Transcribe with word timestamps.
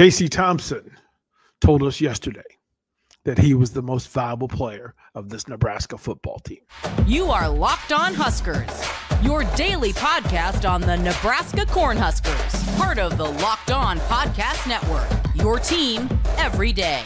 Casey 0.00 0.30
Thompson 0.30 0.96
told 1.60 1.82
us 1.82 2.00
yesterday 2.00 2.40
that 3.26 3.36
he 3.36 3.52
was 3.52 3.72
the 3.72 3.82
most 3.82 4.08
valuable 4.08 4.48
player 4.48 4.94
of 5.14 5.28
this 5.28 5.46
Nebraska 5.46 5.98
football 5.98 6.38
team. 6.38 6.60
You 7.06 7.26
are 7.26 7.46
Locked 7.50 7.92
On 7.92 8.14
Huskers, 8.14 8.82
your 9.22 9.44
daily 9.56 9.92
podcast 9.92 10.66
on 10.66 10.80
the 10.80 10.96
Nebraska 10.96 11.66
Cornhuskers, 11.66 12.78
part 12.78 12.98
of 12.98 13.18
the 13.18 13.26
Locked 13.26 13.72
On 13.72 13.98
Podcast 13.98 14.66
Network. 14.66 15.06
Your 15.34 15.58
team 15.58 16.08
every 16.38 16.72
day. 16.72 17.02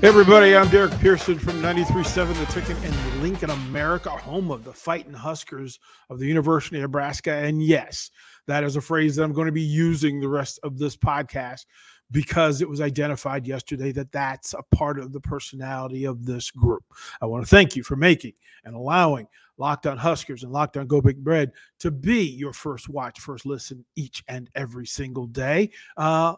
Hey 0.00 0.06
everybody, 0.06 0.54
I'm 0.54 0.68
Derek 0.68 0.96
Pearson 1.00 1.40
from 1.40 1.60
93.7 1.60 2.38
The 2.38 2.52
Ticket 2.52 2.84
in 2.84 3.20
Lincoln, 3.20 3.50
America, 3.50 4.10
home 4.10 4.52
of 4.52 4.62
the 4.62 4.72
Fighting 4.72 5.12
Huskers 5.12 5.80
of 6.08 6.20
the 6.20 6.26
University 6.26 6.76
of 6.76 6.82
Nebraska. 6.82 7.32
And 7.32 7.60
yes, 7.60 8.12
that 8.48 8.64
is 8.64 8.76
a 8.76 8.80
phrase 8.80 9.14
that 9.16 9.22
I'm 9.22 9.32
going 9.32 9.46
to 9.46 9.52
be 9.52 9.62
using 9.62 10.20
the 10.20 10.28
rest 10.28 10.58
of 10.62 10.78
this 10.78 10.96
podcast 10.96 11.66
because 12.10 12.62
it 12.62 12.68
was 12.68 12.80
identified 12.80 13.46
yesterday 13.46 13.92
that 13.92 14.10
that's 14.10 14.54
a 14.54 14.74
part 14.74 14.98
of 14.98 15.12
the 15.12 15.20
personality 15.20 16.04
of 16.04 16.24
this 16.24 16.50
group. 16.50 16.82
I 17.20 17.26
want 17.26 17.44
to 17.44 17.48
thank 17.50 17.76
you 17.76 17.82
for 17.82 17.96
making 17.96 18.32
and 18.64 18.74
allowing 18.74 19.28
Locked 19.58 19.86
On 19.86 19.98
Huskers 19.98 20.42
and 20.42 20.52
Locked 20.52 20.76
On 20.76 20.86
Go 20.86 21.00
Big 21.00 21.18
Red 21.22 21.52
to 21.80 21.90
be 21.90 22.22
your 22.22 22.52
first 22.52 22.88
watch, 22.88 23.20
first 23.20 23.44
listen 23.44 23.84
each 23.96 24.24
and 24.28 24.48
every 24.54 24.86
single 24.86 25.26
day. 25.26 25.70
Uh, 25.96 26.34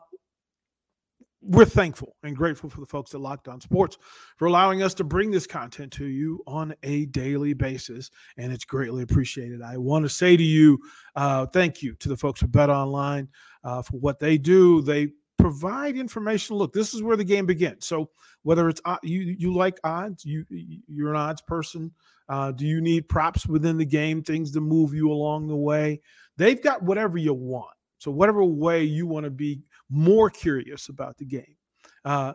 we're 1.42 1.64
thankful 1.64 2.16
and 2.22 2.36
grateful 2.36 2.68
for 2.68 2.80
the 2.80 2.86
folks 2.86 3.14
at 3.14 3.20
Locked 3.20 3.48
On 3.48 3.60
Sports 3.60 3.96
for 4.36 4.46
allowing 4.46 4.82
us 4.82 4.94
to 4.94 5.04
bring 5.04 5.30
this 5.30 5.46
content 5.46 5.92
to 5.92 6.06
you 6.06 6.42
on 6.46 6.74
a 6.82 7.06
daily 7.06 7.54
basis, 7.54 8.10
and 8.36 8.52
it's 8.52 8.64
greatly 8.64 9.02
appreciated. 9.02 9.62
I 9.62 9.76
want 9.78 10.04
to 10.04 10.08
say 10.08 10.36
to 10.36 10.42
you, 10.42 10.78
uh, 11.16 11.46
thank 11.46 11.82
you 11.82 11.94
to 11.96 12.08
the 12.08 12.16
folks 12.16 12.42
at 12.42 12.52
Bet 12.52 12.68
Online 12.68 13.28
uh, 13.64 13.82
for 13.82 13.96
what 13.98 14.18
they 14.18 14.36
do. 14.36 14.82
They 14.82 15.08
provide 15.38 15.96
information. 15.96 16.56
Look, 16.56 16.72
this 16.72 16.92
is 16.92 17.02
where 17.02 17.16
the 17.16 17.24
game 17.24 17.46
begins. 17.46 17.86
So 17.86 18.10
whether 18.42 18.68
it's 18.68 18.80
you, 19.02 19.20
you 19.38 19.54
like 19.54 19.78
odds, 19.84 20.24
you 20.24 20.44
you're 20.50 21.10
an 21.10 21.16
odds 21.16 21.42
person. 21.42 21.92
Uh, 22.28 22.52
do 22.52 22.66
you 22.66 22.80
need 22.80 23.08
props 23.08 23.46
within 23.46 23.76
the 23.76 23.84
game, 23.84 24.22
things 24.22 24.52
to 24.52 24.60
move 24.60 24.94
you 24.94 25.10
along 25.10 25.48
the 25.48 25.56
way? 25.56 26.00
They've 26.36 26.62
got 26.62 26.82
whatever 26.82 27.18
you 27.18 27.34
want. 27.34 27.74
So 27.98 28.10
whatever 28.10 28.42
way 28.44 28.84
you 28.84 29.06
want 29.06 29.24
to 29.24 29.30
be 29.30 29.62
more 29.90 30.30
curious 30.30 30.88
about 30.88 31.18
the 31.18 31.24
game. 31.24 31.56
Uh, 32.04 32.34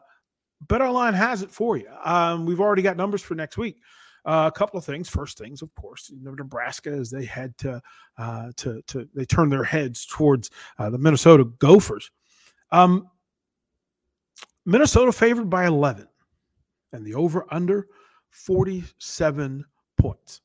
BetOnline 0.67 1.13
has 1.13 1.41
it 1.41 1.51
for 1.51 1.77
you. 1.77 1.89
Um, 2.03 2.45
we've 2.45 2.61
already 2.61 2.81
got 2.81 2.97
numbers 2.97 3.21
for 3.21 3.35
next 3.35 3.57
week. 3.57 3.77
Uh, 4.25 4.49
a 4.53 4.57
couple 4.57 4.77
of 4.77 4.85
things. 4.85 5.07
First 5.07 5.37
things, 5.37 5.61
of 5.61 5.73
course, 5.75 6.09
you 6.09 6.23
know, 6.23 6.31
Nebraska 6.31 6.89
as 6.89 7.11
they 7.11 7.25
had 7.25 7.55
to 7.59 7.81
uh, 8.17 8.51
to 8.57 8.81
to 8.87 9.07
they 9.13 9.25
turned 9.25 9.51
their 9.51 9.63
heads 9.63 10.05
towards 10.05 10.49
uh, 10.79 10.89
the 10.89 10.97
Minnesota 10.97 11.45
Gophers. 11.59 12.09
Um, 12.71 13.09
Minnesota 14.65 15.11
favored 15.11 15.47
by 15.47 15.67
11, 15.67 16.07
and 16.91 17.05
the 17.05 17.13
over 17.13 17.45
under 17.51 17.87
47 18.29 19.63
points. 19.97 20.41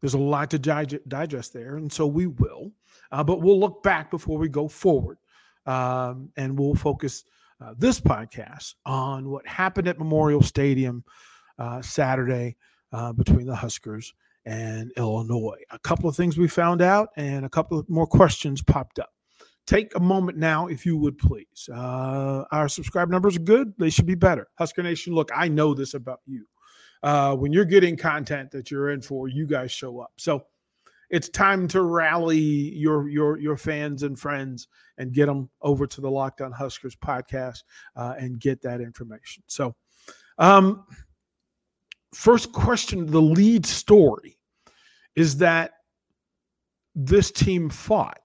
There's 0.00 0.14
a 0.14 0.18
lot 0.18 0.50
to 0.50 0.58
digest 0.58 1.52
there, 1.52 1.76
and 1.76 1.92
so 1.92 2.06
we 2.06 2.28
will. 2.28 2.70
Uh, 3.10 3.24
but 3.24 3.40
we'll 3.40 3.58
look 3.58 3.82
back 3.82 4.10
before 4.10 4.38
we 4.38 4.48
go 4.48 4.68
forward 4.68 5.18
um, 5.66 6.30
and 6.36 6.58
we'll 6.58 6.74
focus 6.74 7.24
uh, 7.60 7.74
this 7.78 8.00
podcast 8.00 8.74
on 8.84 9.28
what 9.28 9.46
happened 9.46 9.88
at 9.88 9.98
Memorial 9.98 10.42
Stadium 10.42 11.04
uh, 11.58 11.80
Saturday 11.82 12.56
uh, 12.92 13.12
between 13.12 13.46
the 13.46 13.54
Huskers 13.54 14.14
and 14.44 14.90
Illinois. 14.96 15.58
A 15.70 15.78
couple 15.78 16.08
of 16.08 16.16
things 16.16 16.36
we 16.36 16.48
found 16.48 16.82
out, 16.82 17.10
and 17.16 17.44
a 17.44 17.48
couple 17.48 17.78
of 17.78 17.88
more 17.88 18.06
questions 18.06 18.62
popped 18.62 18.98
up. 18.98 19.10
Take 19.66 19.94
a 19.94 20.00
moment 20.00 20.38
now, 20.38 20.66
if 20.66 20.84
you 20.84 20.96
would 20.96 21.18
please. 21.18 21.68
Uh, 21.72 22.44
our 22.50 22.68
subscribe 22.68 23.08
numbers 23.08 23.36
are 23.36 23.40
good; 23.40 23.72
they 23.78 23.90
should 23.90 24.06
be 24.06 24.16
better. 24.16 24.48
Husker 24.58 24.82
Nation, 24.82 25.14
look, 25.14 25.30
I 25.34 25.48
know 25.48 25.72
this 25.72 25.94
about 25.94 26.20
you. 26.26 26.46
Uh, 27.02 27.34
when 27.36 27.52
you're 27.52 27.64
getting 27.64 27.96
content 27.96 28.50
that 28.52 28.70
you're 28.70 28.90
in 28.90 29.02
for, 29.02 29.28
you 29.28 29.46
guys 29.46 29.70
show 29.70 30.00
up. 30.00 30.12
So 30.18 30.46
it's 31.12 31.28
time 31.28 31.68
to 31.68 31.82
rally 31.82 32.38
your 32.40 33.06
your 33.08 33.38
your 33.38 33.56
fans 33.56 34.02
and 34.02 34.18
friends 34.18 34.66
and 34.96 35.12
get 35.12 35.26
them 35.26 35.48
over 35.60 35.86
to 35.86 36.00
the 36.00 36.10
Locked 36.10 36.40
On 36.40 36.50
Huskers 36.50 36.96
podcast 36.96 37.58
uh, 37.94 38.14
and 38.18 38.40
get 38.40 38.62
that 38.62 38.80
information. 38.80 39.44
So, 39.46 39.76
um, 40.38 40.84
first 42.14 42.52
question: 42.52 43.06
the 43.06 43.20
lead 43.20 43.66
story 43.66 44.38
is 45.14 45.36
that 45.36 45.72
this 46.94 47.30
team 47.30 47.68
fought, 47.68 48.20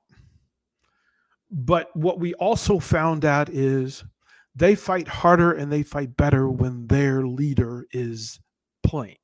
but 1.51 1.93
what 1.93 2.19
we 2.19 2.33
also 2.35 2.79
found 2.79 3.25
out 3.25 3.49
is 3.49 4.05
they 4.55 4.75
fight 4.75 5.09
harder 5.09 5.51
and 5.51 5.69
they 5.69 5.83
fight 5.83 6.15
better 6.15 6.49
when 6.49 6.87
their 6.87 7.27
leader 7.27 7.85
is 7.91 8.39
playing. 8.81 9.17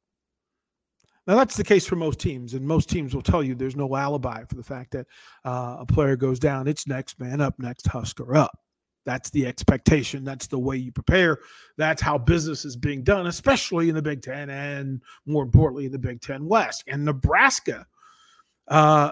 Now, 1.26 1.36
that's 1.36 1.56
the 1.56 1.64
case 1.64 1.86
for 1.86 1.96
most 1.96 2.20
teams, 2.20 2.54
and 2.54 2.68
most 2.68 2.90
teams 2.90 3.16
will 3.16 3.22
tell 3.22 3.42
you 3.42 3.56
there's 3.56 3.78
no 3.78 3.96
alibi 3.96 4.44
for 4.44 4.56
the 4.56 4.64
fact 4.64 4.92
that 4.92 5.08
uh, 5.46 5.78
a 5.80 5.86
player 5.86 6.18
goes 6.18 6.38
down. 6.38 6.68
It's 6.68 6.86
next 6.86 7.20
man 7.20 7.40
up, 7.40 7.56
next 7.60 7.88
Husker 7.88 8.36
up. 8.36 8.52
That's 9.06 9.30
the 9.30 9.46
expectation. 9.46 10.24
That's 10.24 10.48
the 10.48 10.60
way 10.60 10.78
you 10.78 10.92
prepare. 10.92 11.40
That's 11.78 12.02
how 12.02 12.18
business 12.18 12.66
is 12.66 12.76
being 12.76 13.04
done, 13.04 13.28
especially 13.28 13.90
in 13.90 13.96
the 13.96 14.02
Big 14.02 14.22
Ten 14.22 14.50
and 14.50 15.02
more 15.26 15.44
importantly, 15.44 15.88
the 15.88 16.00
Big 16.00 16.22
Ten 16.22 16.46
West. 16.46 16.84
And 16.88 17.04
Nebraska 17.04 17.86
uh, 18.68 19.12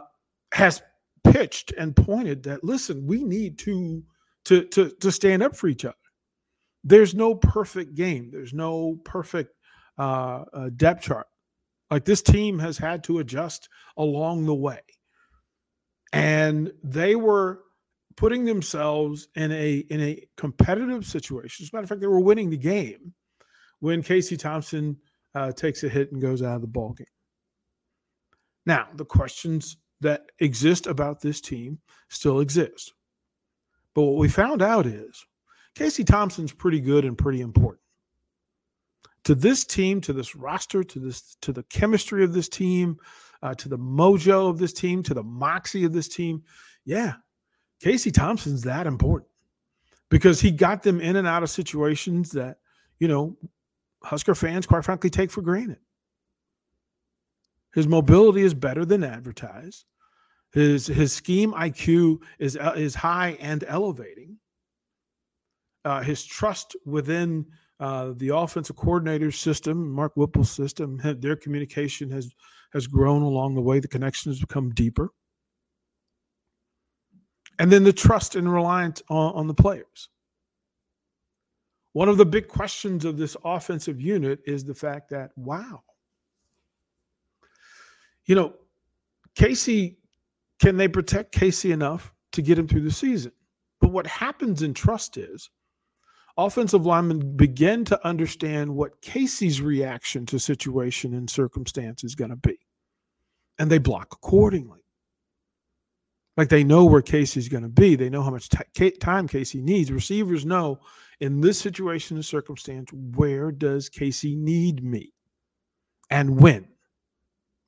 has 0.54 0.82
pitched 1.24 1.74
and 1.78 1.96
pointed 1.96 2.44
that 2.44 2.64
listen, 2.64 3.06
we 3.06 3.24
need 3.24 3.58
to 3.60 4.04
to 4.46 4.66
to 4.66 4.90
to 5.00 5.12
stand 5.12 5.44
up 5.44 5.56
for 5.56 5.68
each 5.68 5.86
other. 5.86 5.96
There's 6.84 7.14
no 7.14 7.36
perfect 7.36 7.96
game. 7.96 8.32
There's 8.32 8.54
no 8.54 9.00
perfect 9.04 9.54
uh, 9.98 10.46
uh, 10.54 10.70
depth 10.76 11.04
chart. 11.04 11.28
Like 11.92 12.06
this 12.06 12.22
team 12.22 12.58
has 12.60 12.78
had 12.78 13.04
to 13.04 13.20
adjust 13.20 13.68
along 13.98 14.46
the 14.46 14.56
way. 14.56 14.80
And 16.14 16.72
they 16.84 17.16
were 17.16 17.60
putting 18.16 18.46
themselves 18.46 19.28
in 19.36 19.52
a 19.52 19.78
in 19.90 20.02
a 20.02 20.24
competitive 20.38 21.06
situation. 21.06 21.64
As 21.64 21.70
a 21.72 21.76
matter 21.76 21.84
of 21.84 21.90
fact, 21.90 22.02
they 22.02 22.08
were 22.08 22.22
winning 22.22 22.50
the 22.50 22.58
game 22.58 23.14
when 23.80 24.02
Casey 24.02 24.38
Thompson 24.38 24.98
uh, 25.36 25.52
takes 25.52 25.84
a 25.84 25.90
hit 25.90 26.12
and 26.12 26.22
goes 26.22 26.42
out 26.42 26.56
of 26.56 26.62
the 26.62 26.68
ball 26.68 26.94
game. 26.94 27.06
Now, 28.66 28.88
the 28.96 29.06
questions 29.06 29.78
that 30.02 30.24
exist 30.40 30.88
about 30.88 31.22
this 31.22 31.42
team 31.42 31.80
still 32.10 32.40
exist. 32.40 32.94
But 33.94 34.04
what 34.04 34.20
we 34.20 34.30
found 34.30 34.62
out 34.62 34.86
is 34.86 35.26
Casey 35.76 36.04
Thompson's 36.04 36.54
pretty 36.54 36.80
good 36.80 37.06
and 37.06 37.18
pretty 37.18 37.42
important 37.42 37.82
to 39.24 39.36
this 39.36 39.64
team, 39.64 40.02
to 40.02 40.14
this 40.14 40.36
roster, 40.36 40.84
to 40.84 41.00
this 41.00 41.36
to 41.42 41.54
the 41.54 41.64
chemistry 41.64 42.24
of 42.24 42.34
this 42.34 42.50
team, 42.50 42.98
uh, 43.44 43.54
to 43.56 43.70
the 43.70 43.78
mojo 43.78 44.50
of 44.50 44.58
this 44.58 44.74
team, 44.74 45.04
to 45.04 45.14
the 45.14 45.24
moxie 45.24 45.86
of 45.86 45.94
this 45.94 46.08
team. 46.08 46.44
Yeah, 46.86 47.14
Casey 47.82 48.12
Thompson's 48.12 48.64
that 48.64 48.88
important 48.88 49.30
because 50.10 50.42
he 50.42 50.52
got 50.52 50.84
them 50.84 51.00
in 51.00 51.16
and 51.16 51.28
out 51.28 51.44
of 51.44 51.50
situations 51.50 52.32
that 52.32 52.58
you 53.00 53.08
know 53.08 53.38
Husker 54.04 54.34
fans, 54.34 54.66
quite 54.66 54.84
frankly, 54.84 55.10
take 55.10 55.30
for 55.32 55.42
granted. 55.42 55.78
His 57.74 57.88
mobility 57.88 58.42
is 58.42 58.54
better 58.54 58.86
than 58.86 59.04
advertised. 59.04 59.86
His 60.52 60.88
his 60.88 61.14
scheme 61.14 61.54
IQ 61.54 62.22
is 62.40 62.58
uh, 62.58 62.74
is 62.76 62.96
high 62.96 63.38
and 63.40 63.64
elevating. 63.68 64.38
Uh, 65.86 66.02
his 66.02 66.24
trust 66.24 66.76
within 66.86 67.46
uh, 67.82 68.14
the 68.18 68.30
offensive 68.30 68.76
coordinator 68.76 69.32
system, 69.32 69.90
Mark 69.90 70.14
Whipple's 70.14 70.52
system, 70.52 71.02
their 71.20 71.36
communication 71.36 72.12
has 72.12 72.32
has 72.74 72.86
grown 72.86 73.24
along 73.24 73.56
the 73.56 73.62
way. 73.62 73.80
The 73.80 73.88
connection 73.88 74.32
has 74.32 74.40
become 74.40 74.70
deeper, 74.70 75.10
and 77.58 77.72
then 77.72 77.84
the 77.84 77.92
trust 77.92 78.36
and 78.36 78.52
reliance 78.52 79.02
on, 79.10 79.34
on 79.34 79.48
the 79.48 79.56
players. 79.56 80.10
One 81.94 82.08
of 82.08 82.18
the 82.18 82.26
big 82.26 82.48
questions 82.48 83.04
of 83.04 83.18
this 83.18 83.36
offensive 83.44 84.00
unit 84.00 84.40
is 84.46 84.64
the 84.64 84.76
fact 84.76 85.10
that 85.10 85.32
wow, 85.36 85.82
you 88.26 88.36
know, 88.36 88.54
Casey, 89.34 89.98
can 90.62 90.78
they 90.78 90.88
protect 90.88 91.32
Casey 91.32 91.72
enough 91.72 92.14
to 92.34 92.44
get 92.44 92.60
him 92.60 92.68
through 92.68 92.82
the 92.82 92.92
season? 92.92 93.32
But 93.80 93.90
what 93.90 94.06
happens 94.06 94.62
in 94.62 94.76
trust 94.76 95.18
is 95.18 95.50
offensive 96.46 96.86
linemen 96.86 97.36
begin 97.36 97.86
to 97.86 98.08
understand 98.08 98.76
what 98.76 99.02
Casey's 99.02 99.62
reaction 99.62 100.26
to 100.28 100.40
situation 100.40 101.14
and 101.14 101.30
circumstance 101.30 102.04
is 102.04 102.16
going 102.16 102.32
to 102.32 102.36
be. 102.36 102.60
And 103.60 103.70
they 103.70 103.78
block 103.78 104.08
accordingly. 104.14 104.82
Like 106.38 106.50
they 106.50 106.64
know 106.64 106.86
where 106.86 107.02
Casey's 107.02 107.50
going 107.50 107.64
to 107.64 107.70
be. 107.70 107.96
They 107.96 108.10
know 108.10 108.24
how 108.24 108.32
much 108.32 108.50
t- 108.74 108.92
time 108.92 109.28
Casey 109.28 109.62
needs. 109.62 109.92
Receivers 109.92 110.46
know 110.46 110.80
in 111.20 111.42
this 111.42 111.60
situation 111.60 112.18
and 112.18 112.26
circumstance, 112.26 112.92
where 112.94 113.52
does 113.52 113.90
Casey 113.90 114.36
need 114.36 114.84
me 114.84 115.14
and 116.10 116.40
when? 116.40 116.68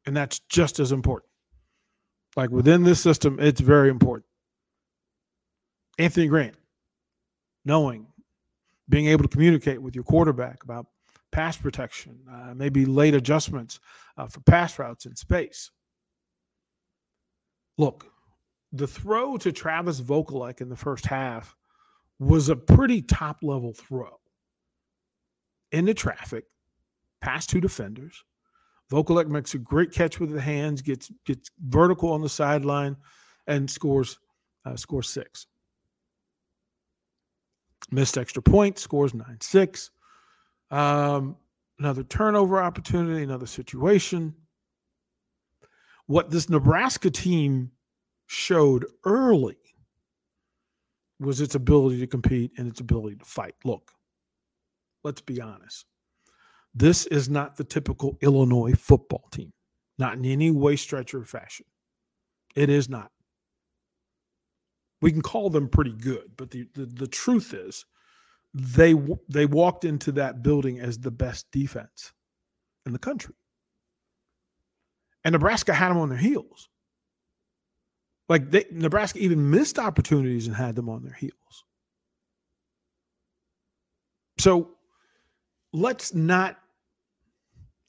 And 0.05 0.15
that's 0.15 0.39
just 0.49 0.79
as 0.79 0.91
important. 0.91 1.29
Like 2.35 2.49
within 2.49 2.83
this 2.83 2.99
system, 2.99 3.37
it's 3.39 3.61
very 3.61 3.89
important. 3.89 4.25
Anthony 5.99 6.27
Grant, 6.27 6.55
knowing, 7.65 8.07
being 8.89 9.07
able 9.07 9.24
to 9.24 9.30
communicate 9.30 9.81
with 9.81 9.95
your 9.95 10.03
quarterback 10.03 10.63
about 10.63 10.88
pass 11.31 11.57
protection, 11.57 12.19
uh, 12.31 12.53
maybe 12.53 12.85
late 12.85 13.15
adjustments 13.15 13.80
uh, 14.18 14.27
for 14.27 14.39
pass 14.41 14.77
routes 14.77 15.06
in 15.06 15.15
space. 15.15 15.71
Look, 17.77 18.06
the 18.71 18.88
throw 18.88 19.38
to 19.38 19.51
Travis 19.51 20.00
Vokolek 20.00 20.62
in 20.62 20.69
the 20.69 20.75
first 20.75 21.06
half 21.06 21.56
was 22.19 22.50
a 22.50 22.56
pretty 22.56 23.01
top 23.01 23.38
level 23.41 23.74
throw 23.74 24.19
into 25.71 25.94
traffic, 25.94 26.45
past 27.21 27.50
two 27.50 27.59
defenders. 27.59 28.24
Vokolek 28.91 29.27
makes 29.27 29.56
a 29.56 29.57
great 29.57 29.91
catch 29.91 30.19
with 30.19 30.31
the 30.31 30.41
hands, 30.41 30.81
gets 30.81 31.12
gets 31.25 31.50
vertical 31.59 32.12
on 32.12 32.21
the 32.21 32.30
sideline, 32.30 32.95
and 33.47 33.69
scores 33.69 34.19
uh, 34.65 34.75
scores 34.75 35.09
six. 35.09 35.47
Missed 37.91 38.18
extra 38.18 38.41
point, 38.41 38.80
scores 38.80 39.13
nine 39.13 39.38
six. 39.41 39.91
Um, 40.71 41.35
another 41.80 42.03
turnover 42.03 42.62
opportunity, 42.62 43.24
another 43.24 43.45
situation. 43.45 44.33
What 46.07 46.31
this 46.31 46.50
Nebraska 46.50 47.12
team 47.12 47.71
showed 48.25 48.85
early 49.06 49.57
was 51.19 51.39
its 51.39 51.56
ability 51.56 52.00
to 52.00 52.07
compete 52.07 52.51
and 52.57 52.68
its 52.68 52.80
ability 52.80 53.18
to 53.18 53.25
fight. 53.25 53.56
Look, 53.63 53.91
let's 55.03 55.21
be 55.21 55.39
honest. 55.39 55.85
This 56.74 57.06
is 57.06 57.30
not 57.30 57.56
the 57.56 57.63
typical 57.63 58.18
Illinois 58.21 58.74
football 58.74 59.27
team, 59.31 59.53
not 60.00 60.15
in 60.15 60.25
any 60.25 60.50
way, 60.50 60.75
stretch, 60.75 61.13
or 61.13 61.24
fashion. 61.24 61.68
It 62.56 62.69
is 62.69 62.89
not. 62.89 63.12
We 65.03 65.11
can 65.11 65.21
call 65.21 65.50
them 65.50 65.67
pretty 65.67 65.91
good, 65.91 66.31
but 66.38 66.51
the, 66.51 66.65
the, 66.75 66.85
the 66.85 67.07
truth 67.07 67.53
is 67.53 67.85
they 68.53 68.95
they 69.27 69.45
walked 69.45 69.83
into 69.83 70.13
that 70.13 70.41
building 70.41 70.79
as 70.79 70.97
the 70.97 71.11
best 71.11 71.51
defense 71.51 72.13
in 72.85 72.94
the 72.94 73.00
country. 73.00 73.35
And 75.25 75.33
Nebraska 75.33 75.73
had 75.73 75.89
them 75.89 75.97
on 75.97 76.07
their 76.07 76.17
heels. 76.17 76.69
Like 78.29 78.50
they, 78.50 78.65
Nebraska 78.71 79.19
even 79.19 79.50
missed 79.50 79.77
opportunities 79.77 80.47
and 80.47 80.55
had 80.55 80.75
them 80.75 80.88
on 80.88 81.03
their 81.03 81.13
heels. 81.13 81.65
So 84.39 84.69
let's 85.73 86.13
not 86.13 86.57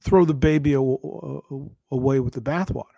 throw 0.03 0.25
the 0.25 0.35
baby 0.35 0.73
away 0.73 2.21
with 2.21 2.35
the 2.35 2.41
bathwater. 2.41 2.94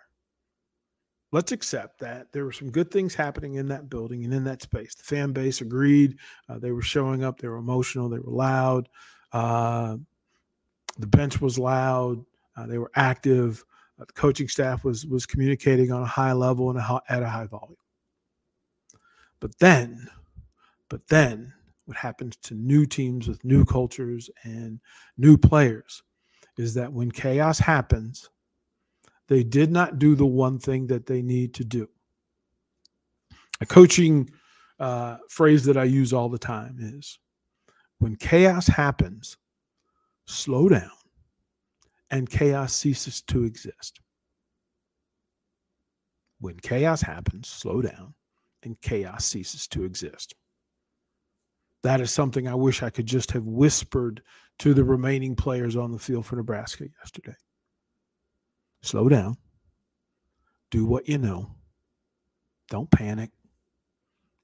Let's 1.31 1.51
accept 1.51 1.99
that 1.99 2.31
there 2.31 2.45
were 2.45 2.53
some 2.53 2.71
good 2.71 2.89
things 2.89 3.13
happening 3.13 3.55
in 3.55 3.67
that 3.67 3.89
building 3.89 4.23
and 4.23 4.33
in 4.33 4.45
that 4.45 4.61
space. 4.61 4.95
The 4.95 5.03
fan 5.03 5.33
base 5.33 5.59
agreed. 5.59 6.17
Uh, 6.47 6.57
they 6.57 6.71
were 6.71 6.81
showing 6.81 7.23
up. 7.23 7.39
They 7.39 7.49
were 7.49 7.57
emotional. 7.57 8.07
They 8.07 8.19
were 8.19 8.31
loud. 8.31 8.87
Uh, 9.33 9.97
the 10.97 11.07
bench 11.07 11.41
was 11.41 11.59
loud. 11.59 12.23
Uh, 12.55 12.65
they 12.65 12.77
were 12.77 12.91
active. 12.95 13.63
Uh, 13.99 14.05
the 14.05 14.13
coaching 14.13 14.47
staff 14.47 14.85
was 14.85 15.05
was 15.05 15.25
communicating 15.25 15.91
on 15.91 16.01
a 16.01 16.07
high 16.07 16.33
level 16.33 16.69
and 16.69 16.79
a, 16.79 17.01
at 17.09 17.23
a 17.23 17.29
high 17.29 17.47
volume. 17.47 17.75
But 19.39 19.57
then, 19.59 20.07
but 20.89 21.07
then, 21.07 21.53
what 21.85 21.97
happens 21.97 22.37
to 22.43 22.55
new 22.55 22.85
teams 22.85 23.27
with 23.27 23.43
new 23.43 23.65
cultures 23.65 24.29
and 24.43 24.79
new 25.17 25.37
players 25.37 26.03
is 26.57 26.73
that 26.73 26.91
when 26.91 27.11
chaos 27.11 27.59
happens, 27.59 28.29
they 29.27 29.43
did 29.43 29.71
not 29.71 29.99
do 29.99 30.15
the 30.15 30.25
one 30.25 30.59
thing 30.59 30.87
that 30.87 31.05
they 31.05 31.21
need 31.21 31.53
to 31.55 31.63
do. 31.63 31.89
A 33.59 33.65
coaching 33.65 34.29
uh, 34.79 35.17
phrase 35.29 35.65
that 35.65 35.77
I 35.77 35.83
use 35.83 36.13
all 36.13 36.29
the 36.29 36.37
time 36.37 36.77
is 36.79 37.19
when 37.99 38.15
chaos 38.15 38.67
happens, 38.67 39.37
slow 40.25 40.69
down 40.69 40.91
and 42.09 42.29
chaos 42.29 42.73
ceases 42.73 43.21
to 43.23 43.43
exist. 43.43 43.99
When 46.39 46.57
chaos 46.57 47.01
happens, 47.01 47.47
slow 47.47 47.81
down 47.81 48.13
and 48.63 48.79
chaos 48.81 49.25
ceases 49.25 49.67
to 49.69 49.83
exist. 49.83 50.35
That 51.83 52.01
is 52.01 52.11
something 52.11 52.47
I 52.47 52.55
wish 52.55 52.83
I 52.83 52.89
could 52.89 53.05
just 53.05 53.31
have 53.31 53.45
whispered 53.45 54.21
to 54.59 54.73
the 54.73 54.83
remaining 54.83 55.35
players 55.35 55.75
on 55.75 55.91
the 55.91 55.99
field 55.99 56.25
for 56.25 56.35
Nebraska 56.35 56.85
yesterday. 56.99 57.35
Slow 58.81 59.09
down. 59.09 59.37
Do 60.71 60.85
what 60.85 61.07
you 61.07 61.17
know. 61.17 61.51
Don't 62.69 62.89
panic. 62.91 63.31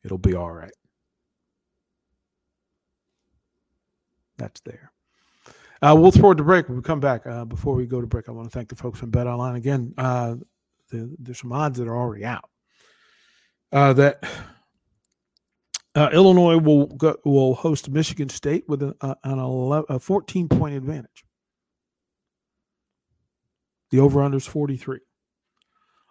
It'll 0.03 0.17
be 0.17 0.35
all 0.35 0.51
right. 0.51 0.73
That's 4.37 4.61
there. 4.61 4.91
Uh, 5.81 5.95
we'll 5.97 6.11
throw 6.11 6.31
it 6.31 6.35
to 6.35 6.43
break 6.43 6.67
when 6.69 6.77
we 6.77 6.83
come 6.83 7.01
back. 7.01 7.27
Uh, 7.27 7.43
before 7.43 7.75
we 7.75 7.85
go 7.85 7.99
to 7.99 8.07
break, 8.07 8.29
I 8.29 8.31
want 8.31 8.49
to 8.49 8.57
thank 8.57 8.69
the 8.69 8.75
folks 8.75 8.99
from 8.99 9.11
Bet 9.11 9.27
Online 9.27 9.55
again. 9.55 9.93
Uh, 9.97 10.35
the, 10.89 11.13
there's 11.19 11.39
some 11.39 11.51
odds 11.51 11.77
that 11.77 11.87
are 11.87 11.97
already 11.97 12.23
out. 12.23 12.49
Uh, 13.71 13.91
that 13.93 14.23
uh, 15.95 16.09
Illinois 16.13 16.57
will 16.57 16.87
go, 16.87 17.17
will 17.25 17.55
host 17.55 17.89
Michigan 17.89 18.29
State 18.29 18.63
with 18.67 18.81
an, 18.81 18.93
uh, 19.01 19.15
an 19.23 19.39
11, 19.39 19.85
a 19.89 19.99
14 19.99 20.47
point 20.47 20.75
advantage. 20.75 21.25
The 23.93 23.99
over 23.99 24.23
under 24.23 24.37
is 24.37 24.47
43. 24.47 25.01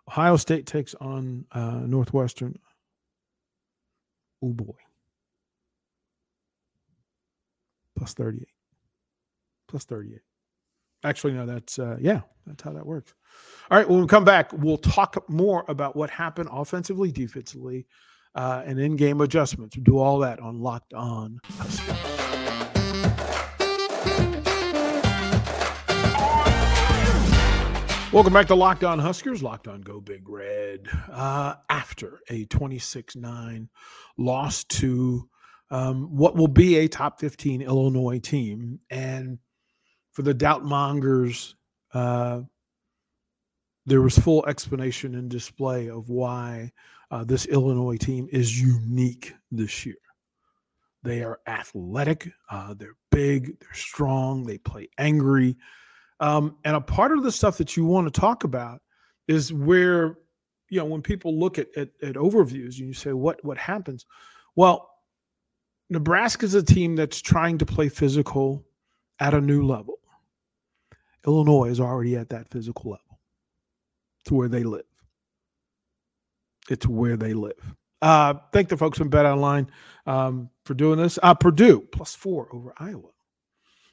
Ohio 0.09 0.37
State 0.37 0.67
takes 0.67 0.95
on 0.95 1.47
Northwestern. 1.53 2.57
Oh 4.41 4.53
boy. 4.53 4.77
Plus 7.99 8.15
38 8.15 8.47
plus 9.67 9.85
38. 9.85 10.21
Actually, 11.03 11.33
no, 11.33 11.45
that's, 11.45 11.81
uh, 11.81 11.97
yeah, 12.01 12.21
that's 12.47 12.63
how 12.63 12.73
that 12.73 12.87
works. 12.87 13.15
All 13.69 13.79
right, 13.79 13.89
when 13.89 14.01
we 14.01 14.07
come 14.07 14.25
back, 14.25 14.53
we'll 14.53 14.79
talk 14.79 15.29
more 15.29 15.65
about 15.67 15.97
what 15.97 16.09
happened 16.09 16.51
offensively, 16.53 17.11
defensively, 17.11 17.89
uh, 18.37 18.63
and 18.65 18.79
in 18.79 18.95
game 18.95 19.21
adjustments. 19.21 19.77
We'll 19.77 19.83
do 19.83 19.99
all 19.99 20.21
that 20.21 20.39
on 20.39 20.61
Locked 20.61 20.95
On. 20.95 21.41
Welcome 28.13 28.35
back 28.35 28.49
to 28.49 28.55
Locked 28.55 28.85
On 28.85 28.99
Huskers, 28.99 29.43
Locked 29.43 29.69
On 29.69 29.81
Go 29.81 29.99
Big 29.99 30.29
Red. 30.29 30.87
Uh, 31.11 31.55
after 31.71 32.21
a 32.29 32.45
26 32.45 33.17
9 33.17 33.71
loss 34.19 34.65
to 34.65 35.27
um, 35.71 36.15
what 36.15 36.37
will 36.37 36.47
be 36.47 36.77
a 36.77 36.89
top 36.89 37.19
15 37.21 37.63
Illinois 37.63 38.19
team. 38.19 38.81
And 38.91 39.39
for 40.11 40.21
the 40.21 40.35
doubt 40.35 40.63
mongers, 40.63 41.57
uh, 41.95 42.43
there 43.87 44.03
was 44.03 44.19
full 44.19 44.45
explanation 44.45 45.15
and 45.15 45.31
display 45.31 45.89
of 45.89 46.11
why 46.11 46.71
uh, 47.11 47.25
this 47.25 47.47
Illinois 47.47 47.97
team 47.97 48.29
is 48.31 48.61
unique 48.61 49.33
this 49.51 49.87
year. 49.87 49.97
They 51.03 51.23
are 51.25 51.41
athletic, 51.47 52.31
uh, 52.51 52.75
they're 52.75 52.97
big, 53.11 53.59
they're 53.59 53.73
strong, 53.73 54.45
they 54.45 54.59
play 54.59 54.91
angry. 54.99 55.57
Um, 56.23 56.57
and 56.65 56.77
a 56.77 56.81
part 56.81 57.11
of 57.11 57.25
the 57.25 57.33
stuff 57.33 57.59
that 57.59 57.77
you 57.77 57.85
want 57.85 58.07
to 58.07 58.21
talk 58.21 58.45
about 58.45 58.81
is 59.27 59.53
where, 59.53 60.19
you 60.71 60.79
know, 60.79 60.85
when 60.85 61.03
people 61.03 61.37
look 61.37 61.59
at, 61.59 61.67
at, 61.77 61.89
at 62.01 62.15
overviews 62.15 62.79
and 62.79 62.87
you 62.87 62.95
say, 62.95 63.13
what, 63.13 63.45
what 63.45 63.59
happens? 63.59 64.07
Well, 64.55 64.89
Nebraska 65.91 66.47
is 66.47 66.55
a 66.55 66.63
team 66.63 66.95
that's 66.95 67.21
trying 67.21 67.59
to 67.59 67.67
play 67.67 67.89
physical 67.89 68.65
at 69.19 69.35
a 69.35 69.41
new 69.41 69.67
level. 69.67 69.99
Illinois 71.27 71.69
is 71.69 71.81
already 71.81 72.17
at 72.17 72.29
that 72.29 72.49
physical 72.49 72.93
level. 72.93 73.19
It's 74.21 74.31
where 74.31 74.49
they 74.49 74.63
live. 74.63 74.85
It's 76.71 76.87
where 76.87 77.17
they 77.17 77.35
live. 77.35 77.75
Uh, 78.01 78.35
thank 78.53 78.69
the 78.69 78.77
folks 78.77 78.97
from 78.97 79.09
Bet 79.09 79.27
Online 79.27 79.69
um, 80.07 80.51
for 80.65 80.75
doing 80.75 80.99
this. 80.99 81.19
Uh, 81.21 81.35
Purdue 81.35 81.81
plus 81.93 82.15
four 82.15 82.49
over 82.53 82.73
Iowa. 82.79 83.12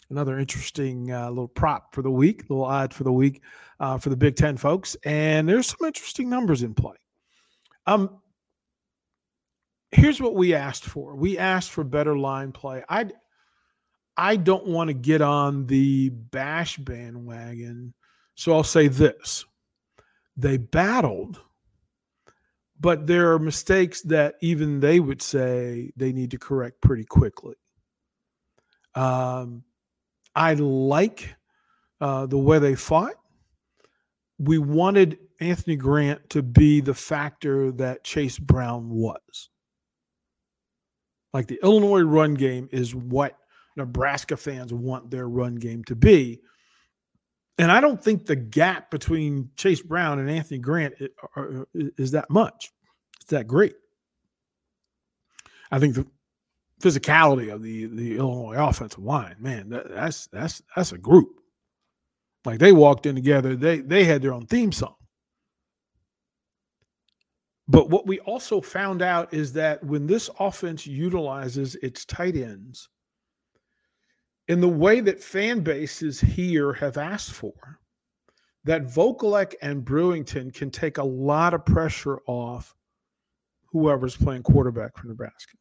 Another 0.09 0.39
interesting 0.39 1.11
uh, 1.11 1.29
little 1.29 1.47
prop 1.47 1.93
for 1.93 2.01
the 2.01 2.09
week, 2.09 2.43
little 2.49 2.65
odd 2.65 2.93
for 2.93 3.03
the 3.03 3.11
week 3.11 3.43
uh, 3.79 3.97
for 3.97 4.09
the 4.09 4.17
Big 4.17 4.35
Ten 4.35 4.57
folks. 4.57 4.97
And 5.03 5.47
there's 5.47 5.67
some 5.67 5.85
interesting 5.85 6.29
numbers 6.29 6.63
in 6.63 6.73
play. 6.73 6.95
Um, 7.85 8.19
here's 9.91 10.19
what 10.19 10.35
we 10.35 10.53
asked 10.53 10.85
for. 10.85 11.15
We 11.15 11.37
asked 11.37 11.71
for 11.71 11.83
better 11.83 12.17
line 12.17 12.51
play. 12.51 12.83
I 12.89 13.11
I 14.17 14.35
don't 14.35 14.67
want 14.67 14.89
to 14.89 14.93
get 14.93 15.21
on 15.21 15.65
the 15.67 16.09
bash 16.09 16.77
bandwagon. 16.77 17.93
So 18.35 18.53
I'll 18.53 18.63
say 18.63 18.87
this 18.87 19.45
they 20.35 20.57
battled, 20.57 21.39
but 22.79 23.07
there 23.07 23.33
are 23.33 23.39
mistakes 23.39 24.01
that 24.03 24.35
even 24.41 24.79
they 24.79 24.99
would 24.99 25.21
say 25.21 25.91
they 25.95 26.13
need 26.13 26.31
to 26.31 26.37
correct 26.37 26.81
pretty 26.81 27.05
quickly. 27.05 27.55
Um, 28.95 29.63
I 30.39 30.53
like 30.53 31.35
uh, 31.99 32.25
the 32.25 32.37
way 32.37 32.59
they 32.59 32.75
fought. 32.75 33.15
We 34.39 34.57
wanted 34.57 35.17
Anthony 35.41 35.75
Grant 35.75 36.29
to 36.29 36.41
be 36.41 36.79
the 36.79 36.93
factor 36.93 37.73
that 37.73 38.05
Chase 38.05 38.39
Brown 38.39 38.89
was. 38.89 39.49
Like 41.33 41.47
the 41.47 41.59
Illinois 41.61 42.01
run 42.01 42.35
game 42.35 42.69
is 42.71 42.95
what 42.95 43.37
Nebraska 43.75 44.37
fans 44.37 44.73
want 44.73 45.11
their 45.11 45.27
run 45.27 45.55
game 45.55 45.83
to 45.83 45.95
be. 45.95 46.39
And 47.57 47.69
I 47.69 47.81
don't 47.81 48.01
think 48.01 48.25
the 48.25 48.37
gap 48.37 48.89
between 48.89 49.49
Chase 49.57 49.81
Brown 49.81 50.19
and 50.19 50.29
Anthony 50.29 50.59
Grant 50.59 50.93
is 51.75 52.11
that 52.11 52.29
much. 52.29 52.71
It's 53.19 53.31
that 53.31 53.47
great. 53.47 53.75
I 55.69 55.79
think 55.79 55.95
the 55.95 56.07
physicality 56.81 57.53
of 57.53 57.61
the 57.61 57.85
the 57.87 58.17
Illinois 58.17 58.55
offensive 58.57 59.03
line, 59.03 59.35
man, 59.39 59.69
that, 59.69 59.89
that's 59.89 60.27
that's 60.27 60.61
that's 60.75 60.91
a 60.91 60.97
group. 60.97 61.29
Like 62.45 62.59
they 62.59 62.71
walked 62.71 63.05
in 63.05 63.15
together, 63.15 63.55
they 63.55 63.79
they 63.79 64.05
had 64.05 64.21
their 64.21 64.33
own 64.33 64.45
theme 64.45 64.71
song. 64.71 64.95
But 67.67 67.89
what 67.89 68.07
we 68.07 68.19
also 68.21 68.61
found 68.61 69.03
out 69.03 69.31
is 69.31 69.53
that 69.53 69.83
when 69.83 70.07
this 70.07 70.29
offense 70.39 70.87
utilizes 70.87 71.75
its 71.75 72.03
tight 72.03 72.35
ends 72.35 72.89
in 74.47 74.59
the 74.59 74.67
way 74.67 75.01
that 75.01 75.21
fan 75.21 75.59
bases 75.59 76.19
here 76.19 76.73
have 76.73 76.97
asked 76.97 77.31
for, 77.31 77.53
that 78.63 78.85
Vokolek 78.85 79.53
and 79.61 79.85
Brewington 79.85 80.51
can 80.53 80.71
take 80.71 80.97
a 80.97 81.03
lot 81.03 81.53
of 81.53 81.63
pressure 81.63 82.19
off 82.25 82.75
whoever's 83.71 84.17
playing 84.17 84.43
quarterback 84.43 84.97
for 84.97 85.07
Nebraska. 85.07 85.55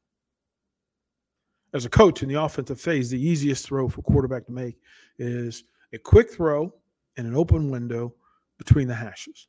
As 1.74 1.84
a 1.84 1.90
coach 1.90 2.22
in 2.22 2.28
the 2.28 2.42
offensive 2.42 2.80
phase, 2.80 3.10
the 3.10 3.20
easiest 3.20 3.66
throw 3.66 3.88
for 3.88 4.02
quarterback 4.02 4.46
to 4.46 4.52
make 4.52 4.76
is 5.18 5.64
a 5.92 5.98
quick 5.98 6.30
throw 6.30 6.72
in 7.16 7.26
an 7.26 7.34
open 7.34 7.70
window 7.70 8.14
between 8.56 8.88
the 8.88 8.94
hashes. 8.94 9.48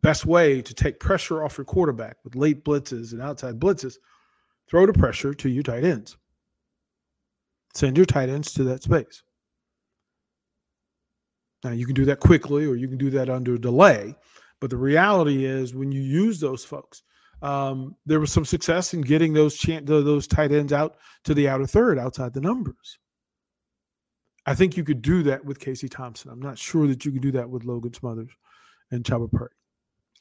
Best 0.00 0.26
way 0.26 0.60
to 0.62 0.74
take 0.74 1.00
pressure 1.00 1.44
off 1.44 1.58
your 1.58 1.64
quarterback 1.64 2.16
with 2.24 2.34
late 2.34 2.64
blitzes 2.64 3.12
and 3.12 3.22
outside 3.22 3.58
blitzes, 3.58 3.96
throw 4.68 4.86
the 4.86 4.92
pressure 4.92 5.34
to 5.34 5.48
your 5.48 5.62
tight 5.62 5.84
ends. 5.84 6.16
Send 7.74 7.96
your 7.96 8.06
tight 8.06 8.28
ends 8.28 8.52
to 8.54 8.64
that 8.64 8.82
space. 8.82 9.22
Now, 11.62 11.70
you 11.70 11.86
can 11.86 11.94
do 11.94 12.04
that 12.04 12.20
quickly 12.20 12.66
or 12.66 12.76
you 12.76 12.88
can 12.88 12.98
do 12.98 13.10
that 13.10 13.30
under 13.30 13.56
delay. 13.56 14.14
But 14.60 14.70
the 14.70 14.76
reality 14.76 15.44
is, 15.44 15.74
when 15.74 15.90
you 15.90 16.00
use 16.00 16.38
those 16.38 16.64
folks, 16.64 17.02
um, 17.44 17.94
there 18.06 18.20
was 18.20 18.32
some 18.32 18.46
success 18.46 18.94
in 18.94 19.02
getting 19.02 19.34
those 19.34 19.58
those 19.84 20.26
tight 20.26 20.50
ends 20.50 20.72
out 20.72 20.96
to 21.24 21.34
the 21.34 21.46
outer 21.46 21.66
third 21.66 21.98
outside 21.98 22.32
the 22.32 22.40
numbers. 22.40 22.98
I 24.46 24.54
think 24.54 24.76
you 24.76 24.84
could 24.84 25.02
do 25.02 25.22
that 25.24 25.44
with 25.44 25.60
Casey 25.60 25.88
Thompson. 25.88 26.30
I'm 26.30 26.40
not 26.40 26.58
sure 26.58 26.86
that 26.86 27.04
you 27.04 27.12
could 27.12 27.22
do 27.22 27.32
that 27.32 27.48
with 27.48 27.64
Logan 27.64 27.92
Smothers 27.92 28.30
and 28.90 29.04
Chubba 29.04 29.30
Purdy. 29.30 29.54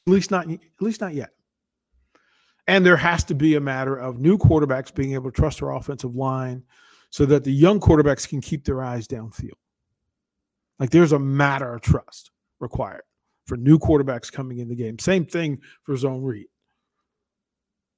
At 0.06 0.12
least 0.12 0.32
not 0.32 0.52
at 0.52 0.60
least 0.82 1.00
not 1.00 1.14
yet. 1.14 1.30
And 2.68 2.86
there 2.86 2.98
has 2.98 3.24
to 3.26 3.36
be 3.36 3.56
a 3.56 3.62
matter 3.62 3.96
of 3.96 4.20
new 4.20 4.38
quarterbacks 4.38 4.94
being 4.94 5.14
able 5.14 5.32
to 5.32 5.36
trust 5.36 5.60
their 5.60 5.72
offensive 5.72 6.16
line 6.16 6.64
so 7.10 7.26
that 7.26 7.46
the 7.46 7.54
young 7.54 7.80
quarterbacks 7.80 8.28
can 8.28 8.42
keep 8.42 8.66
their 8.66 8.84
eyes 8.84 9.08
downfield. 9.08 9.52
Like 10.78 10.90
there's 10.90 11.12
a 11.14 11.20
matter 11.20 11.74
of 11.74 11.82
trust 11.82 12.32
required 12.60 13.04
for 13.46 13.56
new 13.56 13.80
quarterbacks 13.80 14.32
coming 14.32 14.58
in 14.58 14.68
the 14.68 14.76
game. 14.76 15.00
Same 15.00 15.26
thing 15.26 15.62
for 15.84 15.96
zone 15.96 16.22
read. 16.22 16.48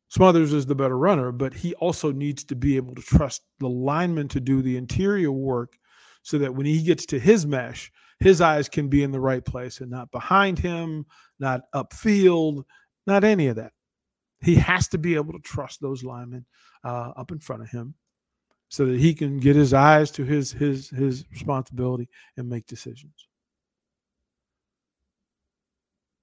Smothers 0.10 0.54
is 0.54 0.66
the 0.66 0.76
better 0.76 0.98
runner, 0.98 1.32
but 1.32 1.54
he 1.54 1.74
also 1.76 2.12
needs 2.12 2.44
to 2.46 2.56
be 2.56 2.76
able 2.78 2.96
to 2.96 3.02
trust 3.02 3.42
the 3.60 3.70
lineman 3.70 4.28
to 4.30 4.40
do 4.40 4.62
the 4.62 4.78
interior 4.78 5.32
work 5.32 5.78
so 6.22 6.38
that 6.38 6.54
when 6.54 6.66
he 6.66 6.82
gets 6.84 7.06
to 7.08 7.20
his 7.20 7.46
mesh, 7.46 7.92
his 8.20 8.40
eyes 8.40 8.70
can 8.70 8.88
be 8.88 9.04
in 9.04 9.12
the 9.12 9.20
right 9.20 9.44
place 9.44 9.82
and 9.82 9.92
not 9.92 10.12
behind 10.12 10.58
him, 10.58 11.06
not 11.40 11.62
upfield, 11.74 12.64
not 13.08 13.24
any 13.24 13.48
of 13.48 13.58
that. 13.58 13.74
He 14.42 14.56
has 14.56 14.88
to 14.90 14.98
be 14.98 15.16
able 15.16 15.34
to 15.34 15.40
trust 15.40 15.82
those 15.82 16.04
linemen 16.04 16.46
uh, 16.84 17.12
up 17.18 17.32
in 17.32 17.40
front 17.40 17.64
of 17.64 17.70
him 17.70 17.96
so 18.70 18.86
that 18.86 19.00
he 19.00 19.14
can 19.14 19.38
get 19.38 19.56
his 19.56 19.74
eyes 19.74 20.12
to 20.12 20.24
his 20.24 20.52
his 20.52 20.90
his 20.90 21.26
responsibility 21.32 22.10
and 22.38 22.50
make 22.50 22.66
decisions. 22.68 23.28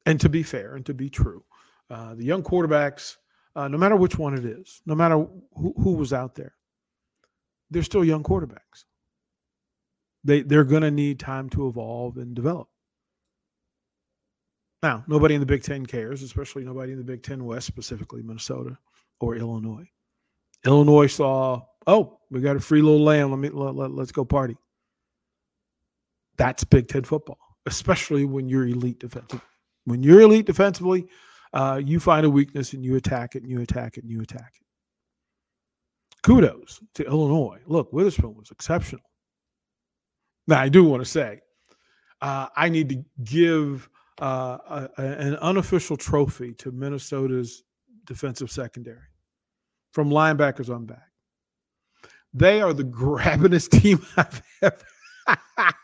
And 0.06 0.20
to 0.20 0.28
be 0.28 0.42
fair 0.42 0.74
and 0.74 0.84
to 0.86 0.94
be 0.94 1.08
true, 1.08 1.44
uh, 1.90 2.14
the 2.14 2.24
young 2.24 2.42
quarterbacks 2.42 3.16
uh, 3.54 3.68
no 3.68 3.78
matter 3.78 3.96
which 3.96 4.18
one 4.18 4.34
it 4.34 4.44
is, 4.44 4.80
no 4.86 4.94
matter 4.94 5.26
who, 5.54 5.74
who 5.76 5.94
was 5.94 6.12
out 6.12 6.34
there, 6.34 6.54
they're 7.70 7.82
still 7.82 8.04
young 8.04 8.22
quarterbacks. 8.22 8.84
They 10.24 10.42
they're 10.42 10.64
going 10.64 10.82
to 10.82 10.90
need 10.90 11.18
time 11.18 11.48
to 11.50 11.68
evolve 11.68 12.16
and 12.16 12.34
develop. 12.34 12.68
Now, 14.82 15.04
nobody 15.06 15.34
in 15.34 15.40
the 15.40 15.46
Big 15.46 15.62
Ten 15.62 15.86
cares, 15.86 16.22
especially 16.22 16.64
nobody 16.64 16.92
in 16.92 16.98
the 16.98 17.04
Big 17.04 17.22
Ten 17.22 17.44
West, 17.44 17.66
specifically 17.66 18.22
Minnesota 18.22 18.76
or 19.20 19.36
Illinois. 19.36 19.88
Illinois 20.66 21.06
saw, 21.06 21.62
oh, 21.86 22.18
we 22.30 22.40
got 22.40 22.56
a 22.56 22.60
free 22.60 22.82
little 22.82 23.02
lamb. 23.02 23.30
Let 23.30 23.38
me 23.38 23.48
let, 23.50 23.74
let, 23.74 23.90
let's 23.92 24.12
go 24.12 24.24
party. 24.24 24.56
That's 26.36 26.64
Big 26.64 26.88
Ten 26.88 27.04
football, 27.04 27.38
especially 27.66 28.24
when 28.24 28.48
you're 28.48 28.66
elite 28.66 28.98
defensively. 28.98 29.40
When 29.84 30.02
you're 30.02 30.20
elite 30.20 30.46
defensively, 30.46 31.06
uh, 31.52 31.80
you 31.84 32.00
find 32.00 32.24
a 32.24 32.30
weakness 32.30 32.72
and 32.72 32.84
you 32.84 32.96
attack 32.96 33.34
it 33.36 33.42
and 33.42 33.50
you 33.50 33.60
attack 33.60 33.96
it 33.98 34.04
and 34.04 34.10
you 34.10 34.20
attack 34.20 34.52
it. 34.54 34.66
Kudos 36.22 36.80
to 36.94 37.04
Illinois. 37.04 37.58
Look, 37.66 37.92
Witherspoon 37.92 38.34
was 38.36 38.50
exceptional. 38.50 39.04
Now, 40.46 40.60
I 40.60 40.68
do 40.68 40.84
want 40.84 41.02
to 41.02 41.08
say, 41.08 41.40
uh, 42.20 42.48
I 42.56 42.68
need 42.68 42.88
to 42.90 43.04
give 43.24 43.88
uh, 44.20 44.88
a, 44.96 45.02
an 45.02 45.36
unofficial 45.36 45.96
trophy 45.96 46.52
to 46.54 46.70
Minnesota's 46.70 47.64
defensive 48.04 48.50
secondary 48.50 48.98
from 49.92 50.10
linebackers 50.10 50.72
on 50.74 50.86
back. 50.86 51.10
They 52.32 52.60
are 52.60 52.72
the 52.72 52.84
grabbingest 53.00 53.80
team 53.80 54.04
I've 54.16 54.42
ever. 54.62 54.76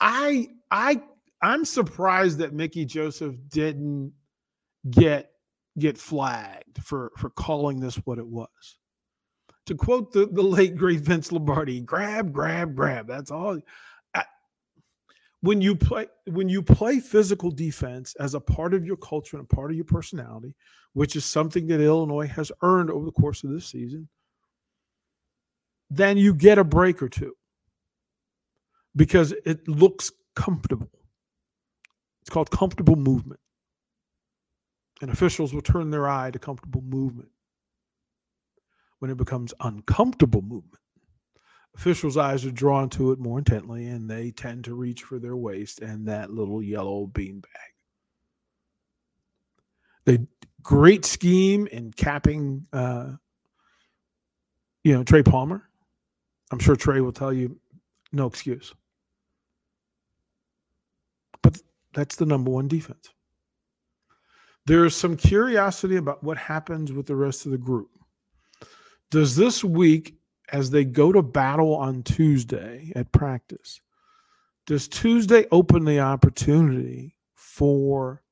I 0.00 0.48
I 0.70 1.02
I'm 1.42 1.64
surprised 1.64 2.38
that 2.38 2.52
Mickey 2.52 2.84
Joseph 2.84 3.34
didn't 3.48 4.12
get 4.90 5.30
get 5.78 5.98
flagged 5.98 6.82
for 6.82 7.12
for 7.16 7.30
calling 7.30 7.80
this 7.80 7.96
what 7.96 8.18
it 8.18 8.26
was. 8.26 8.78
To 9.66 9.74
quote 9.74 10.12
the, 10.12 10.26
the 10.26 10.42
late 10.42 10.76
great 10.76 11.00
Vince 11.00 11.30
Lombardi, 11.30 11.80
grab, 11.80 12.32
grab, 12.32 12.74
grab. 12.74 13.06
That's 13.06 13.30
all. 13.30 13.60
When 15.40 15.60
you 15.60 15.76
play 15.76 16.06
when 16.26 16.48
you 16.48 16.62
play 16.62 16.98
physical 16.98 17.50
defense 17.50 18.14
as 18.18 18.34
a 18.34 18.40
part 18.40 18.74
of 18.74 18.84
your 18.84 18.96
culture 18.96 19.36
and 19.36 19.46
a 19.50 19.54
part 19.54 19.70
of 19.70 19.76
your 19.76 19.84
personality, 19.84 20.56
which 20.94 21.14
is 21.14 21.24
something 21.24 21.66
that 21.68 21.80
Illinois 21.80 22.26
has 22.26 22.50
earned 22.62 22.90
over 22.90 23.04
the 23.04 23.12
course 23.12 23.44
of 23.44 23.50
this 23.50 23.66
season, 23.66 24.08
then 25.90 26.16
you 26.16 26.34
get 26.34 26.58
a 26.58 26.64
break 26.64 27.00
or 27.02 27.08
two 27.08 27.36
because 28.96 29.32
it 29.44 29.68
looks 29.68 30.10
comfortable. 30.34 30.90
It's 32.22 32.30
called 32.30 32.50
comfortable 32.50 32.96
movement 32.96 33.38
and 35.00 35.10
officials 35.10 35.54
will 35.54 35.62
turn 35.62 35.90
their 35.90 36.08
eye 36.08 36.30
to 36.30 36.38
comfortable 36.38 36.82
movement. 36.82 37.28
When 38.98 39.10
it 39.10 39.16
becomes 39.16 39.54
uncomfortable 39.60 40.42
movement, 40.42 40.82
officials' 41.76 42.16
eyes 42.16 42.44
are 42.44 42.50
drawn 42.50 42.88
to 42.90 43.12
it 43.12 43.20
more 43.20 43.38
intently 43.38 43.86
and 43.86 44.10
they 44.10 44.32
tend 44.32 44.64
to 44.64 44.74
reach 44.74 45.04
for 45.04 45.20
their 45.20 45.36
waist 45.36 45.80
and 45.80 46.08
that 46.08 46.32
little 46.32 46.60
yellow 46.60 47.06
beanbag. 47.06 47.44
The 50.04 50.26
great 50.62 51.04
scheme 51.04 51.68
in 51.68 51.92
capping, 51.92 52.66
uh, 52.72 53.12
you 54.82 54.94
know, 54.94 55.04
Trey 55.04 55.22
Palmer. 55.22 55.68
I'm 56.50 56.58
sure 56.58 56.74
Trey 56.74 57.00
will 57.00 57.12
tell 57.12 57.32
you 57.32 57.60
no 58.10 58.26
excuse. 58.26 58.74
But 61.42 61.60
that's 61.92 62.16
the 62.16 62.26
number 62.26 62.50
one 62.50 62.68
defense. 62.68 63.10
There's 64.68 64.94
some 64.94 65.16
curiosity 65.16 65.96
about 65.96 66.22
what 66.22 66.36
happens 66.36 66.92
with 66.92 67.06
the 67.06 67.16
rest 67.16 67.46
of 67.46 67.52
the 67.52 67.56
group. 67.58 67.88
Does 69.10 69.34
this 69.34 69.64
week, 69.64 70.18
as 70.52 70.70
they 70.70 70.84
go 70.84 71.10
to 71.10 71.22
battle 71.22 71.74
on 71.74 72.02
Tuesday 72.02 72.92
at 72.94 73.10
practice, 73.10 73.80
does 74.66 74.86
Tuesday 74.86 75.46
open 75.50 75.86
the 75.86 76.00
opportunity 76.00 77.16
for 77.34 78.22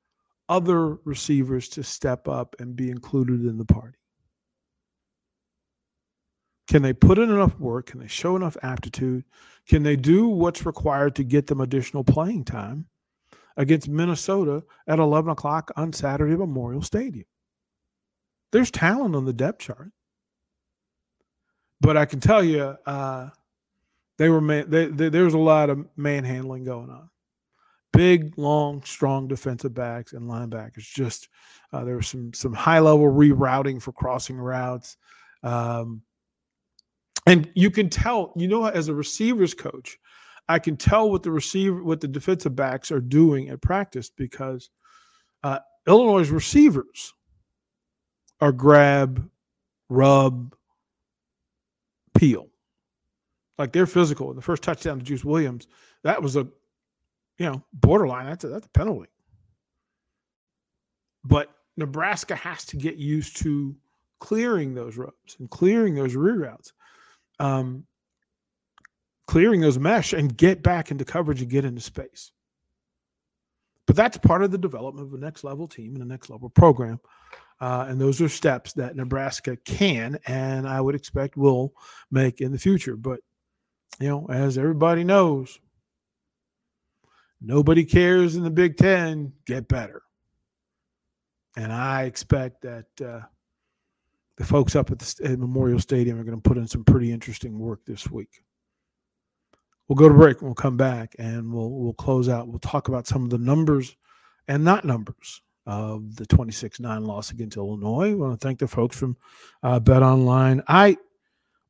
other 0.47 0.97
receivers 1.07 1.71
to 1.71 1.83
step 1.83 2.29
up 2.29 2.55
and 2.59 2.77
be 2.77 2.91
included 2.91 3.47
in 3.47 3.57
the 3.57 3.65
party? 3.65 3.97
Can 6.69 6.83
they 6.83 6.93
put 6.93 7.19
in 7.19 7.31
enough 7.31 7.59
work? 7.59 7.87
Can 7.87 8.01
they 8.01 8.09
show 8.09 8.37
enough 8.37 8.59
aptitude? 8.63 9.25
Can 9.67 9.85
they 9.85 9.97
do 9.97 10.29
what's 10.29 10.67
required 10.67 11.17
to 11.17 11.25
get 11.25 11.47
them 11.47 11.63
additional 11.63 12.05
playing 12.05 12.45
time 12.45 12.89
against 13.57 13.89
Minnesota 13.89 14.63
at 14.87 14.99
11 14.99 15.31
o'clock 15.31 15.71
on 15.77 15.93
Saturday 15.93 16.33
at 16.33 16.39
Memorial 16.39 16.83
Stadium. 16.83 17.27
There's 18.53 18.71
talent 18.71 19.17
on 19.17 19.25
the 19.25 19.33
depth 19.33 19.61
chart. 19.61 19.91
But 21.81 21.97
I 21.97 22.07
can 22.07 22.21
tell 22.21 22.43
you, 22.43 22.77
uh, 22.87 23.29
they 24.19 24.29
were 24.29 24.41
man, 24.41 24.71
they, 24.71 24.87
they, 24.87 25.09
there 25.09 25.25
was 25.25 25.35
a 25.35 25.39
lot 25.39 25.71
of 25.71 25.87
manhandling 25.97 26.65
going 26.65 26.91
on. 26.91 27.11
Big, 27.93 28.37
long, 28.37 28.83
strong 28.83 29.29
defensive 29.29 29.75
backs 29.75 30.13
and 30.13 30.29
linebackers 30.29 30.93
just 30.93 31.29
Uh, 31.73 31.85
there 31.85 31.97
was 31.97 32.07
some 32.07 32.33
some 32.33 32.53
high 32.53 32.79
level 32.79 33.07
rerouting 33.07 33.81
for 33.81 33.93
crossing 33.93 34.37
routes, 34.37 34.97
um, 35.43 36.03
and 37.27 37.51
you 37.55 37.71
can 37.71 37.91
tell. 37.91 38.33
You 38.37 38.49
know, 38.49 38.67
as 38.67 38.89
a 38.89 38.95
receivers 38.95 39.53
coach, 39.55 39.99
I 40.49 40.59
can 40.59 40.77
tell 40.77 41.11
what 41.11 41.23
the 41.23 41.31
receiver, 41.31 41.83
what 41.83 42.01
the 42.01 42.09
defensive 42.09 42.55
backs 42.55 42.93
are 42.93 43.01
doing 43.01 43.49
at 43.49 43.61
practice 43.61 44.11
because 44.11 44.71
uh, 45.43 45.59
Illinois' 45.87 46.31
receivers 46.31 47.15
are 48.41 48.53
grab, 48.53 49.29
rub, 49.89 50.55
peel. 52.17 52.49
Like 53.59 53.73
they're 53.73 53.87
physical. 53.87 54.33
The 54.35 54.43
first 54.43 54.63
touchdown 54.63 54.99
to 54.99 55.05
Juice 55.05 55.25
Williams, 55.25 55.67
that 56.03 56.23
was 56.23 56.37
a, 56.37 56.47
you 57.39 57.47
know, 57.47 57.63
borderline. 57.73 58.27
That's 58.27 58.45
a, 58.45 58.49
that's 58.49 58.67
a 58.67 58.71
penalty. 58.71 59.09
But 61.25 61.51
Nebraska 61.77 62.37
has 62.37 62.65
to 62.67 62.77
get 62.77 62.97
used 62.97 63.39
to 63.39 63.75
clearing 64.21 64.75
those 64.75 64.97
rubs 64.97 65.37
and 65.39 65.51
clearing 65.51 65.95
those 65.95 66.15
rear 66.15 66.39
routes, 66.39 66.73
um, 67.39 67.85
clearing 69.27 69.61
those 69.61 69.79
mesh 69.79 70.13
and 70.13 70.37
get 70.37 70.63
back 70.63 70.91
into 70.91 71.05
coverage 71.05 71.43
and 71.43 71.51
get 71.51 71.65
into 71.65 71.81
space. 71.81 72.33
But 73.87 73.97
that's 73.97 74.17
part 74.19 74.43
of 74.43 74.51
the 74.51 74.59
development 74.59 75.07
of 75.07 75.15
a 75.15 75.23
next 75.23 75.45
level 75.45 75.69
team 75.69 75.95
and 75.95 76.03
a 76.03 76.07
next 76.07 76.29
level 76.31 76.51
program. 76.51 77.01
Uh, 77.61 77.87
and 77.89 78.01
those 78.01 78.21
are 78.21 78.29
steps 78.29 78.73
that 78.75 78.97
Nebraska 78.97 79.57
can 79.65 80.19
and 80.27 80.69
I 80.69 80.81
would 80.81 80.95
expect 80.95 81.37
will 81.37 81.73
make 82.11 82.41
in 82.41 82.53
the 82.53 82.59
future. 82.59 82.97
But, 82.97 83.21
you 83.99 84.09
know, 84.09 84.27
as 84.29 84.59
everybody 84.59 85.05
knows, 85.05 85.59
nobody 87.41 87.85
cares 87.85 88.37
in 88.37 88.43
the 88.43 88.51
Big 88.51 88.77
Ten, 88.77 89.33
get 89.47 89.69
better. 89.69 90.03
And 91.57 91.73
I 91.73 92.03
expect 92.03 92.63
that 92.63 92.87
uh, 93.03 93.21
the 94.37 94.45
folks 94.45 94.77
up 94.77 94.91
at 94.91 94.99
the 94.99 95.25
at 95.25 95.39
Memorial 95.39 95.79
Stadium 95.79 96.21
are 96.21 96.25
going 96.25 96.37
to 96.41 96.49
put 96.49 96.59
in 96.59 96.67
some 96.67 96.85
pretty 96.85 97.11
interesting 97.11 97.59
work 97.59 97.81
this 97.87 98.11
week. 98.11 98.43
We'll 99.89 99.97
go 99.97 100.09
to 100.09 100.15
break 100.15 100.43
we'll 100.43 100.55
come 100.55 100.77
back 100.77 101.15
and 101.19 101.53
we'll 101.53 101.71
we'll 101.71 101.93
close 101.93 102.29
out. 102.29 102.49
We'll 102.49 102.59
talk 102.59 102.89
about 102.89 103.07
some 103.07 103.23
of 103.25 103.31
the 103.31 103.39
numbers 103.39 103.97
and 104.49 104.65
not 104.65 104.85
numbers 104.85 105.43
of 105.67 106.15
the 106.15 106.27
26-9 106.27 107.05
loss 107.05 107.33
against 107.33 107.57
Illinois. 107.57 108.13
I 108.13 108.15
want 108.15 108.41
to 108.41 108.45
thank 108.45 108.61
the 108.61 108.69
folks 108.69 108.97
from 108.97 109.17
uh, 109.65 109.81
Bet 109.81 110.03
Online. 110.03 110.63
I 110.69 110.97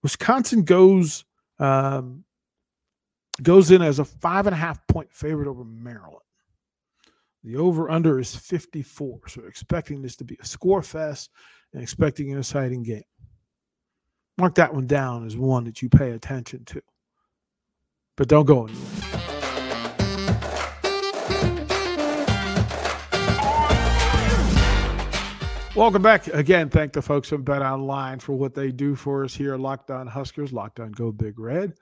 Wisconsin 0.03 0.65
goes 0.65 1.25
um, 1.59 2.25
goes 3.43 3.71
in 3.71 3.83
as 3.83 3.99
a 3.99 4.05
five 4.05 4.47
and 4.47 4.55
a 4.55 4.59
half 4.59 4.87
point 4.87 5.13
favorite 5.13 5.49
over 5.49 5.65
Maryland. 5.65 6.21
The 7.45 7.57
over 7.57 7.91
under 7.91 8.19
is 8.19 8.35
54. 8.35 9.29
So 9.29 9.43
expecting 9.47 10.03
this 10.03 10.17
to 10.17 10.25
be 10.25 10.37
a 10.41 10.45
score 10.45 10.83
fest 10.83 11.31
and 11.73 11.83
expecting 11.83 12.33
an 12.33 12.39
exciting 12.39 12.83
game. 12.83 13.05
Mark 14.39 14.57
that 14.57 14.75
one 14.75 14.87
down 14.87 15.25
as 15.27 15.37
one 15.37 15.65
that 15.65 15.81
you 15.81 15.89
pay 15.89 16.11
attention 16.11 16.65
to. 16.67 16.83
But 18.17 18.29
don't 18.29 18.47
go 18.47 18.67
anywhere. 18.67 18.97
Welcome 25.77 26.01
back 26.01 26.27
again. 26.29 26.71
Thank 26.71 26.95
the 26.95 27.03
folks 27.03 27.29
from 27.29 27.43
Bet 27.43 27.61
Online 27.61 28.19
for 28.19 28.33
what 28.33 28.55
they 28.55 28.73
do 28.73 28.95
for 28.95 29.25
us 29.25 29.35
here 29.35 29.59
Locked 29.59 29.91
On 29.91 30.07
Huskers, 30.07 30.51
Locked 30.51 30.81
On 30.81 30.91
Go 30.91 31.13
Big 31.13 31.39
Red, 31.39 31.75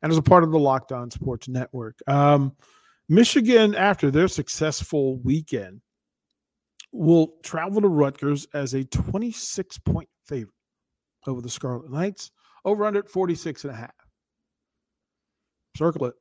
and 0.00 0.10
as 0.10 0.16
a 0.16 0.22
part 0.22 0.42
of 0.42 0.50
the 0.50 0.58
Locked 0.58 0.90
On 0.90 1.10
Sports 1.10 1.48
Network. 1.48 1.98
Um, 2.06 2.56
Michigan, 3.10 3.74
after 3.74 4.10
their 4.10 4.28
successful 4.28 5.18
weekend, 5.18 5.82
will 6.92 7.34
travel 7.42 7.82
to 7.82 7.88
Rutgers 7.88 8.46
as 8.54 8.72
a 8.72 8.84
26 8.84 9.76
point 9.80 10.08
favorite 10.24 10.54
over 11.26 11.42
the 11.42 11.50
Scarlet 11.50 11.90
Knights, 11.90 12.30
over 12.64 12.86
under 12.86 13.02
46 13.02 13.64
and 13.64 13.74
a 13.74 13.76
half. 13.76 13.92
Circle 15.76 16.06
it. 16.06 16.14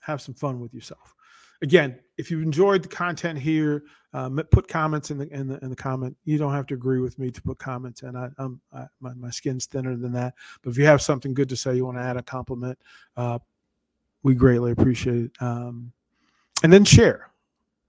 Have 0.00 0.20
some 0.20 0.34
fun 0.34 0.60
with 0.60 0.72
yourself 0.72 1.14
again, 1.62 1.98
if 2.16 2.30
you've 2.30 2.42
enjoyed 2.42 2.82
the 2.82 2.88
content 2.88 3.38
here, 3.38 3.84
um, 4.12 4.40
put 4.50 4.66
comments 4.68 5.10
in 5.10 5.18
the, 5.18 5.28
in 5.28 5.46
the 5.46 5.58
in 5.62 5.70
the 5.70 5.76
comment. 5.76 6.16
You 6.24 6.38
don't 6.38 6.52
have 6.52 6.66
to 6.66 6.74
agree 6.74 7.00
with 7.00 7.18
me 7.18 7.30
to 7.30 7.42
put 7.42 7.58
comments, 7.58 8.02
and 8.02 8.16
I, 8.16 8.28
I, 8.72 8.86
my 9.00 9.14
my 9.14 9.30
skin's 9.30 9.66
thinner 9.66 9.96
than 9.96 10.12
that. 10.12 10.34
But 10.62 10.70
if 10.70 10.78
you 10.78 10.84
have 10.86 11.02
something 11.02 11.34
good 11.34 11.48
to 11.48 11.56
say, 11.56 11.76
you 11.76 11.84
want 11.84 11.98
to 11.98 12.02
add 12.02 12.16
a 12.16 12.22
compliment, 12.22 12.78
uh, 13.16 13.38
we 14.22 14.34
greatly 14.34 14.72
appreciate 14.72 15.24
it. 15.24 15.30
Um, 15.40 15.92
and 16.62 16.72
then 16.72 16.84
share, 16.84 17.30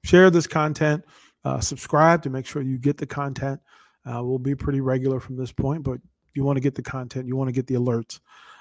share 0.03 0.29
this 0.29 0.47
content. 0.47 1.03
Uh, 1.43 1.59
subscribe 1.59 2.21
to 2.23 2.29
make 2.29 2.45
sure 2.45 2.61
you 2.61 2.77
get 2.77 2.97
the 2.97 3.07
content. 3.07 3.59
Uh, 4.05 4.23
we'll 4.23 4.39
be 4.39 4.55
pretty 4.55 4.79
regular 4.79 5.19
from 5.19 5.35
this 5.35 5.51
point, 5.51 5.83
but 5.83 5.99
you 6.33 6.43
want 6.43 6.55
to 6.55 6.61
get 6.61 6.75
the 6.75 6.83
content, 6.83 7.27
you 7.27 7.35
want 7.35 7.47
to 7.47 7.51
get 7.51 7.67
the 7.67 7.75
alerts 7.75 8.19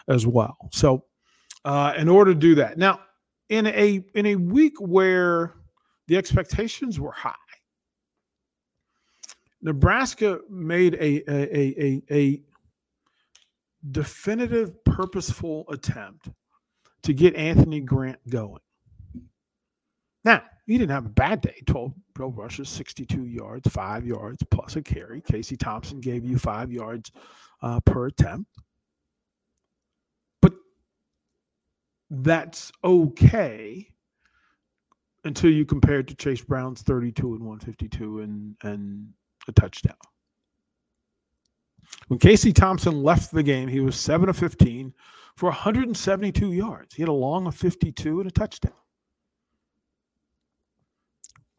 as 0.09 0.27
well. 0.27 0.57
So, 0.73 1.05
uh, 1.65 1.95
in 1.97 2.09
order 2.09 2.33
to 2.33 2.39
do 2.39 2.55
that, 2.57 2.79
now 2.79 3.01
in 3.49 3.67
a 3.67 4.05
in 4.15 4.27
a 4.27 4.37
week 4.37 4.81
where 4.81 5.55
the 6.07 6.17
expectations 6.17 6.99
were 6.99 7.13
high. 7.13 7.35
Nebraska 9.63 10.41
made 10.49 10.95
a 10.95 11.23
a, 11.31 11.85
a, 11.85 12.03
a 12.11 12.43
definitive, 13.91 14.85
purposeful 14.85 15.65
attempt 15.71 16.29
to 17.03 17.13
get 17.15 17.35
Anthony 17.35 17.81
Grant 17.81 18.19
going. 18.29 18.61
Now, 20.25 20.43
he 20.67 20.77
didn't 20.77 20.91
have 20.91 21.07
a 21.07 21.11
bad 21.11 21.41
day 21.41 21.63
12, 21.67 21.93
12 22.15 22.37
rushes, 22.37 22.69
62 22.69 23.27
yards, 23.27 23.69
five 23.71 24.07
yards 24.07 24.43
plus 24.51 24.77
a 24.77 24.83
carry. 24.83 25.21
Casey 25.23 25.57
Thompson 25.57 25.99
gave 25.99 26.25
you 26.25 26.39
five 26.39 26.71
yards 26.71 27.11
uh, 27.63 27.81
per 27.81 28.07
attempt. 28.07 28.51
That's 32.11 32.73
okay 32.83 33.87
until 35.25 35.51
you 35.51 35.65
compare 35.65 36.01
it 36.01 36.09
to 36.09 36.15
Chase 36.15 36.43
Brown's 36.43 36.83
32 36.83 37.35
and 37.35 37.45
152 37.45 38.21
and 38.21 38.57
and 38.63 39.09
a 39.49 39.53
touchdown. 39.53 39.97
When 42.09 42.19
Casey 42.19 42.53
Thompson 42.53 43.03
left 43.03 43.33
the 43.33 43.43
game, 43.43 43.69
he 43.69 43.81
was 43.81 43.97
7 43.99 44.29
of 44.29 44.37
15 44.37 44.93
for 45.37 45.47
172 45.47 46.53
yards. 46.53 46.95
He 46.95 47.03
had 47.03 47.09
a 47.09 47.13
long 47.13 47.47
of 47.47 47.55
52 47.55 48.21
and 48.21 48.29
a 48.29 48.33
touchdown. 48.33 48.73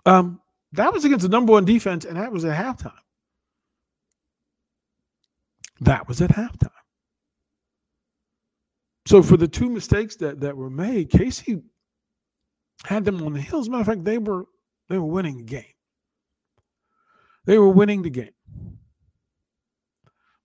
Um, 0.05 0.41
that 0.73 0.93
was 0.93 1.05
against 1.05 1.23
the 1.23 1.29
number 1.29 1.51
one 1.51 1.65
defense, 1.65 2.05
and 2.05 2.17
that 2.17 2.31
was 2.31 2.45
at 2.45 2.57
halftime. 2.57 2.93
That 5.81 6.07
was 6.07 6.21
at 6.21 6.31
halftime. 6.31 6.69
So 9.11 9.21
for 9.21 9.35
the 9.35 9.45
two 9.45 9.69
mistakes 9.69 10.15
that 10.15 10.39
that 10.39 10.55
were 10.55 10.69
made, 10.69 11.09
Casey 11.09 11.63
had 12.85 13.03
them 13.03 13.21
on 13.21 13.33
the 13.33 13.41
hill. 13.41 13.59
As 13.59 13.67
a 13.67 13.69
matter 13.69 13.81
of 13.81 13.87
fact, 13.87 14.05
they 14.05 14.17
were 14.17 14.45
they 14.87 14.97
were 14.97 15.03
winning 15.03 15.35
the 15.35 15.43
game. 15.43 15.75
They 17.43 17.57
were 17.57 17.67
winning 17.67 18.03
the 18.03 18.09
game. 18.09 18.31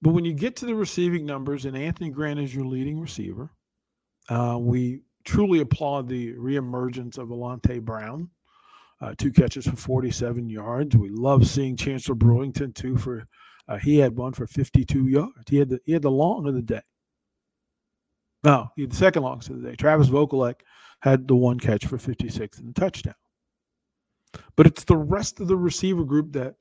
But 0.03 0.15
when 0.15 0.25
you 0.25 0.33
get 0.33 0.57
to 0.57 0.67
the 0.67 0.75
receiving 0.75 1.25
numbers, 1.25 1.65
and 1.65 1.77
Anthony 1.77 2.11
Grant 2.11 2.41
is 2.41 2.53
your 2.53 2.65
leading 2.65 2.99
receiver, 2.99 3.51
uh, 4.31 4.59
we 4.61 5.03
truly 5.25 5.61
applaud 5.61 6.09
the 6.09 6.33
reemergence 6.33 7.19
of 7.19 7.29
Alante 7.29 7.81
Brown. 7.81 8.29
Uh, 9.01 9.15
two 9.17 9.31
catches 9.31 9.69
for 9.69 9.77
47 9.77 10.51
yards. 10.51 10.97
We 10.97 11.11
love 11.11 11.47
seeing 11.47 11.77
Chancellor 11.77 12.17
Brewington 12.17 12.75
too. 12.75 12.97
For 12.97 13.29
uh, 13.69 13.77
he 13.77 13.99
had 13.99 14.17
one 14.17 14.33
for 14.33 14.49
52 14.49 15.07
yards. 15.07 15.49
He 15.49 15.59
had 15.59 15.69
the 15.69 15.79
he 15.85 15.93
had 15.93 16.03
the 16.03 16.11
long 16.11 16.49
of 16.49 16.55
the 16.55 16.63
day. 16.63 16.83
No, 18.47 18.71
he 18.77 18.83
had 18.83 18.93
the 18.93 18.97
second 18.97 19.25
longest 19.25 19.51
of 19.51 19.61
the 19.61 19.69
day. 19.69 19.75
Travis 19.75 20.09
Vokolek 20.09 20.61
had 21.01 21.27
the 21.27 21.35
one 21.35 21.59
catch 21.59 21.85
for 21.85 21.99
56 21.99 22.59
and 22.61 22.69
a 22.69 22.73
touchdown. 22.73 23.17
But 24.55 24.69
it's 24.69 24.85
the 24.85 24.97
rest 24.97 25.41
of 25.41 25.49
the 25.49 25.57
receiver 25.57 26.05
group 26.05 26.33
that 26.35 26.55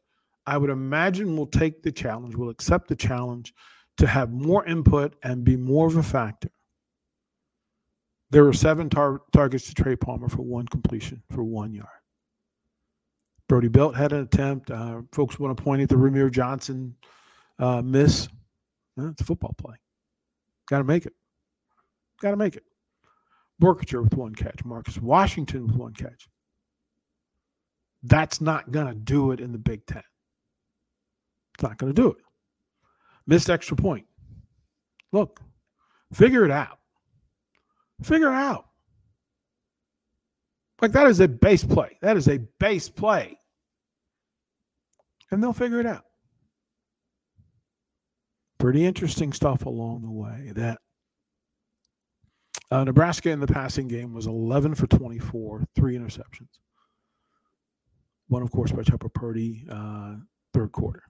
I 0.48 0.58
would 0.58 0.71
imagine 0.71 1.38
will 1.38 1.45
take 1.45 1.84
the 1.84 1.91
challenge, 1.91 2.36
will 2.36 2.50
accept 2.50 2.88
the 2.88 2.95
challenge 2.95 3.54
to 3.98 4.08
have 4.08 4.32
more 4.32 4.65
input 4.65 5.15
and 5.21 5.43
be 5.43 5.56
more 5.56 5.86
of 5.86 5.95
a 5.95 6.02
factor. 6.02 6.50
There 8.32 8.43
were 8.43 8.54
seven 8.54 8.89
tar- 8.89 9.21
targets 9.32 9.67
to 9.67 9.76
Trey 9.76 9.95
Palmer 9.95 10.28
for 10.28 10.41
one 10.41 10.65
completion 10.65 11.21
for 11.30 11.43
one 11.43 11.71
yard. 11.71 11.88
Brody 13.48 13.67
Belt 13.67 13.95
had 13.95 14.12
an 14.12 14.21
attempt. 14.21 14.71
Uh, 14.71 15.04
folks 15.12 15.38
want 15.38 15.56
to 15.56 15.63
point 15.63 15.84
at 15.84 15.89
the 15.89 15.95
Ramir 15.95 16.32
Johnson 16.32 16.95
uh, 17.60 17.84
miss. 17.84 18.28
it's 18.98 19.21
a 19.21 19.24
football 19.24 19.54
play. 19.56 19.76
Got 20.67 20.80
to 20.80 20.84
make 20.84 21.06
it. 21.06 21.13
Got 22.21 22.32
to 22.32 22.38
make 22.38 22.56
it. 22.56 22.63
Boerkircher 23.62 24.04
with 24.04 24.13
one 24.13 24.36
catch. 24.36 24.63
Marcus 24.65 24.97
Washington 24.97 25.67
with 25.67 25.75
one 25.75 25.93
catch. 25.93 26.28
That's 28.04 28.41
not 28.41 28.71
going 28.71 28.88
to 28.88 28.93
do 28.93 29.32
it 29.32 29.39
in 29.39 29.51
the 29.51 29.58
Big 29.58 29.86
Ten. 29.86 30.04
It's 31.56 31.63
not 31.63 31.78
going 31.78 31.93
to 31.93 32.01
do 32.01 32.10
it. 32.10 32.17
Missed 33.28 33.49
extra 33.49 33.75
point. 33.75 34.06
Look, 35.12 35.39
figure 36.13 36.45
it 36.45 36.51
out. 36.51 36.80
Figure 38.04 38.28
it 38.28 38.36
out. 38.36 38.65
Like 40.82 40.91
that 40.91 41.08
is 41.08 41.21
a 41.21 41.28
base 41.28 41.63
play. 41.63 41.97
That 42.01 42.17
is 42.17 42.28
a 42.28 42.39
base 42.60 42.89
play. 42.89 43.39
And 45.32 45.41
they'll 45.41 45.54
figure 45.54 45.80
it 45.80 45.86
out. 45.86 46.04
Pretty 48.60 48.86
interesting 48.86 49.34
stuff 49.34 49.65
along 49.65 50.01
the 50.01 50.12
way. 50.12 50.51
That 50.56 50.80
uh, 52.71 52.84
Nebraska 52.84 53.30
in 53.30 53.39
the 53.39 53.47
passing 53.47 53.88
game 53.88 54.13
was 54.13 54.28
11 54.28 54.75
for 54.75 54.88
24, 54.88 55.63
three 55.75 55.97
interceptions. 55.97 56.49
One, 58.28 58.41
of 58.41 58.51
course, 58.51 58.71
by 58.71 58.82
Chubba 58.82 59.13
Purdy, 59.13 59.65
uh, 59.69 60.15
third 60.54 60.71
quarter. 60.71 61.04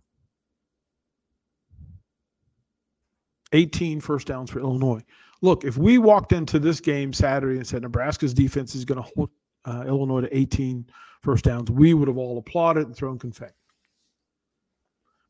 18 3.54 4.02
first 4.02 4.28
downs 4.28 4.50
for 4.50 4.60
Illinois. 4.60 5.02
Look, 5.42 5.64
if 5.64 5.78
we 5.78 5.98
walked 5.98 6.34
into 6.34 6.60
this 6.60 6.80
game 6.80 7.14
Saturday 7.14 7.58
and 7.58 7.68
said 7.68 7.84
Nebraska's 7.84 8.34
defense 8.34 8.76
is 8.76 8.84
going 8.84 9.02
to 9.02 9.10
hold 9.16 9.30
uh, 9.66 9.86
Illinois 9.88 10.22
to 10.22 10.38
18 10.38 10.86
first 11.22 11.46
downs, 11.46 11.72
we 11.72 11.94
would 11.94 12.08
have 12.08 12.18
all 12.18 12.38
applauded 12.38 12.88
and 12.88 12.96
thrown 12.96 13.18
confetti. 13.18 13.54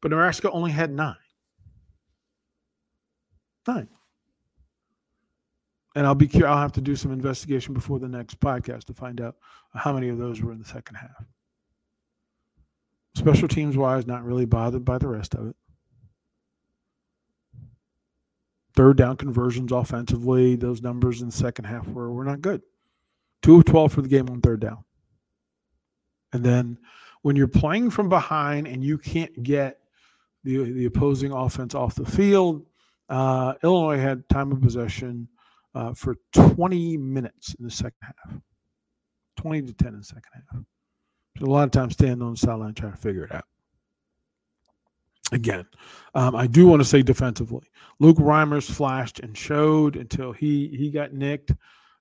But 0.01 0.11
Nebraska 0.11 0.49
only 0.51 0.71
had 0.71 0.91
nine. 0.91 1.15
Nine. 3.67 3.87
And 5.95 6.05
I'll 6.05 6.15
be 6.15 6.29
I'll 6.43 6.57
have 6.57 6.73
to 6.73 6.81
do 6.81 6.95
some 6.95 7.11
investigation 7.11 7.73
before 7.73 7.99
the 7.99 8.07
next 8.07 8.39
podcast 8.39 8.83
to 8.85 8.93
find 8.93 9.21
out 9.21 9.37
how 9.73 9.93
many 9.93 10.09
of 10.09 10.17
those 10.17 10.41
were 10.41 10.51
in 10.51 10.59
the 10.59 10.65
second 10.65 10.95
half. 10.95 11.25
Special 13.15 13.47
teams 13.47 13.77
wise, 13.77 14.05
not 14.05 14.25
really 14.25 14.45
bothered 14.45 14.83
by 14.83 14.97
the 14.97 15.07
rest 15.07 15.35
of 15.35 15.47
it. 15.47 15.55
Third 18.75 18.97
down 18.97 19.15
conversions 19.15 19.71
offensively, 19.71 20.57
those 20.57 20.81
numbers 20.81 21.21
in 21.21 21.29
the 21.29 21.35
second 21.35 21.63
half 21.63 21.87
were, 21.87 22.11
were 22.11 22.25
not 22.25 22.41
good. 22.41 22.61
Two 23.41 23.57
of 23.57 23.65
12 23.65 23.93
for 23.93 24.01
the 24.01 24.09
game 24.09 24.29
on 24.29 24.41
third 24.41 24.59
down. 24.59 24.83
And 26.33 26.43
then 26.43 26.77
when 27.21 27.37
you're 27.37 27.47
playing 27.47 27.89
from 27.89 28.09
behind 28.09 28.67
and 28.67 28.83
you 28.83 28.97
can't 28.97 29.43
get 29.43 29.79
the, 30.43 30.57
the 30.73 30.85
opposing 30.85 31.31
offense 31.31 31.73
off 31.73 31.95
the 31.95 32.05
field, 32.05 32.65
uh, 33.07 33.53
Illinois 33.63 33.97
had 33.97 34.27
time 34.27 34.51
of 34.51 34.61
possession 34.61 35.29
uh, 35.75 35.93
for 35.93 36.15
20 36.33 36.97
minutes 36.97 37.53
in 37.59 37.65
the 37.65 37.71
second 37.71 37.99
half. 38.01 38.39
20 39.37 39.63
to 39.63 39.73
10 39.73 39.87
in 39.89 39.99
the 39.99 40.03
second 40.03 40.23
half. 40.33 40.63
So 41.37 41.45
a 41.45 41.47
lot 41.47 41.65
of 41.65 41.71
times 41.71 41.93
standing 41.93 42.21
on 42.21 42.31
the 42.31 42.37
sideline 42.37 42.73
trying 42.73 42.93
to 42.93 42.97
figure 42.97 43.25
it 43.25 43.35
out. 43.35 43.43
Again, 45.31 45.65
um, 46.13 46.35
I 46.35 46.47
do 46.47 46.67
want 46.67 46.81
to 46.81 46.87
say 46.87 47.01
defensively, 47.01 47.67
Luke 47.99 48.17
Reimers 48.17 48.69
flashed 48.71 49.19
and 49.19 49.35
showed 49.35 49.95
until 49.95 50.31
he 50.31 50.67
he 50.67 50.91
got 50.91 51.13
nicked. 51.13 51.51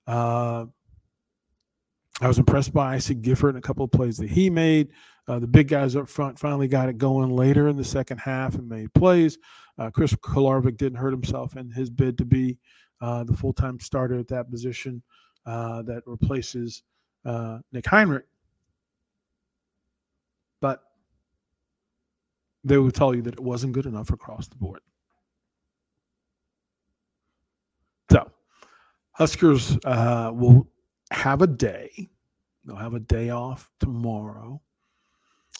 Uh, 0.05 0.65
I 2.21 2.27
was 2.27 2.37
impressed 2.37 2.71
by 2.71 2.93
Isaac 2.93 3.21
Gifford 3.21 3.55
and 3.55 3.63
a 3.63 3.67
couple 3.67 3.83
of 3.83 3.91
plays 3.91 4.17
that 4.17 4.29
he 4.29 4.49
made. 4.49 4.89
Uh, 5.27 5.39
the 5.39 5.47
big 5.47 5.67
guys 5.67 5.95
up 5.95 6.07
front 6.07 6.37
finally 6.37 6.67
got 6.67 6.87
it 6.87 6.99
going 6.99 7.31
later 7.31 7.67
in 7.67 7.75
the 7.75 7.83
second 7.83 8.19
half 8.19 8.55
and 8.55 8.69
made 8.69 8.93
plays. 8.93 9.39
Uh, 9.79 9.89
Chris 9.89 10.13
Kolarevic 10.13 10.77
didn't 10.77 10.99
hurt 10.99 11.11
himself 11.11 11.57
in 11.57 11.71
his 11.71 11.89
bid 11.89 12.19
to 12.19 12.25
be 12.25 12.59
the 13.01 13.35
full 13.37 13.53
time 13.53 13.79
starter 13.79 14.19
at 14.19 14.27
that 14.29 14.49
position 14.49 15.01
uh, 15.45 15.81
that 15.83 16.03
replaces 16.05 16.83
uh, 17.25 17.59
Nick 17.71 17.85
Henrich. 17.85 18.23
But 20.61 20.81
they 22.63 22.77
will 22.77 22.91
tell 22.91 23.13
you 23.13 23.21
that 23.23 23.35
it 23.35 23.39
wasn't 23.39 23.73
good 23.73 23.85
enough 23.85 24.09
across 24.09 24.47
the 24.47 24.55
board. 24.55 24.81
So, 28.11 28.31
Huskers 29.11 29.77
uh, 29.85 30.31
will 30.33 30.67
have 31.11 31.41
a 31.41 31.47
day. 31.47 32.09
They'll 32.65 32.75
have 32.75 32.95
a 32.95 32.99
day 32.99 33.29
off 33.29 33.69
tomorrow. 33.79 34.61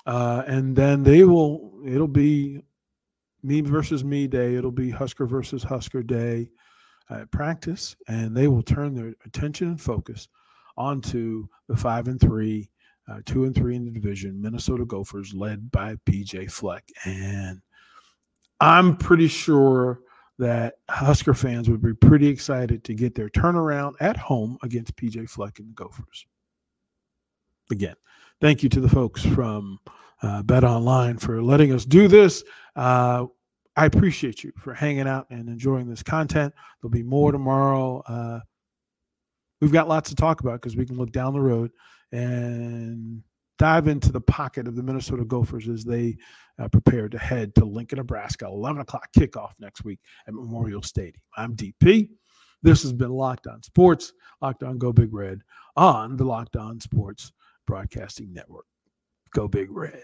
Uh, 0.08 0.44
and 0.48 0.76
then 0.76 1.04
they 1.04 1.24
will, 1.24 1.80
it'll 1.86 2.08
be 2.08 2.62
me 3.44 3.62
versus 3.62 4.04
me 4.04 4.28
day. 4.28 4.56
It'll 4.56 4.72
be 4.72 4.90
Husker 4.90 5.26
versus 5.26 5.64
Husker 5.64 6.02
day 6.02 6.50
at 7.10 7.32
practice. 7.32 7.96
And 8.08 8.36
they 8.36 8.48
will 8.48 8.64
turn 8.64 8.94
their 8.94 9.14
attention 9.26 9.70
and 9.70 9.82
focus 9.82 10.28
onto 10.78 11.48
the 11.68 11.78
five 11.78 12.08
and 12.08 12.20
three 12.20 12.70
uh, 13.08 13.20
two 13.26 13.46
and 13.46 13.54
three 13.54 13.76
in 13.76 13.86
the 13.86 13.92
division, 13.92 14.42
Minnesota 14.42 14.86
Gophers, 14.86 15.34
led 15.34 15.72
by 15.72 15.96
PJ 16.08 16.52
Fleck. 16.52 16.84
And 17.06 17.62
I'm 18.60 18.98
pretty 18.98 19.28
sure 19.28 20.00
that 20.38 20.76
Husker 20.90 21.34
fans 21.34 21.70
would 21.70 21.82
be 21.82 21.94
pretty 21.94 22.28
excited 22.28 22.84
to 22.84 22.94
get 22.94 23.16
their 23.16 23.30
turnaround 23.30 23.94
at 24.00 24.18
home 24.18 24.58
against 24.64 24.96
PJ 24.96 25.30
Fleck 25.30 25.60
and 25.60 25.70
the 25.70 25.74
Gophers. 25.74 26.26
Again, 27.72 27.96
thank 28.42 28.64
you 28.64 28.70
to 28.70 28.82
the 28.82 28.90
folks 28.90 29.24
from 29.24 29.80
uh, 30.22 30.42
Bet 30.44 30.64
Online 30.64 31.18
for 31.18 31.42
letting 31.42 31.74
us 31.74 31.86
do 31.86 32.08
this. 32.08 32.44
Uh, 32.76 33.26
I 33.76 33.86
appreciate 33.86 34.44
you 34.44 34.54
for 34.58 34.74
hanging 34.74 35.08
out 35.08 35.28
and 35.30 35.50
enjoying 35.50 35.90
this 35.90 36.04
content. 36.04 36.54
There'll 36.82 36.92
be 36.92 37.04
more 37.04 37.32
tomorrow. 37.32 38.02
Uh, 38.08 38.40
we've 39.60 39.72
got 39.72 39.90
lots 39.90 40.10
to 40.10 40.16
talk 40.16 40.40
about 40.40 40.62
because 40.62 40.78
we 40.78 40.86
can 40.86 40.98
look 40.98 41.12
down 41.12 41.34
the 41.34 41.42
road 41.42 41.72
and 42.12 43.22
dive 43.58 43.88
into 43.88 44.12
the 44.12 44.22
pocket 44.22 44.68
of 44.68 44.76
the 44.76 44.84
Minnesota 44.84 45.26
Gophers 45.26 45.68
as 45.68 45.84
they 45.84 46.18
uh, 46.60 46.68
prepare 46.70 47.10
to 47.10 47.18
head 47.18 47.54
to 47.56 47.66
Lincoln, 47.66 47.98
Nebraska, 47.98 48.46
11 48.46 48.82
o'clock 48.82 49.10
kickoff 49.18 49.52
next 49.60 49.84
week 49.84 50.00
at 50.28 50.34
Memorial 50.34 50.82
Stadium. 50.82 51.22
I'm 51.36 51.56
DP. 51.56 52.10
This 52.64 52.82
has 52.82 52.94
been 52.94 53.12
Locked 53.12 53.48
On 53.48 53.62
Sports, 53.62 54.14
Locked 54.42 54.64
On 54.64 54.78
Go 54.78 54.92
Big 54.94 55.14
Red 55.14 55.42
on 55.76 56.16
the 56.16 56.24
Locked 56.24 56.56
On 56.56 56.80
Sports 56.80 57.32
Broadcasting 57.68 58.34
Network. 58.34 58.66
Go 59.34 59.48
Big 59.48 59.70
Red. 59.70 60.04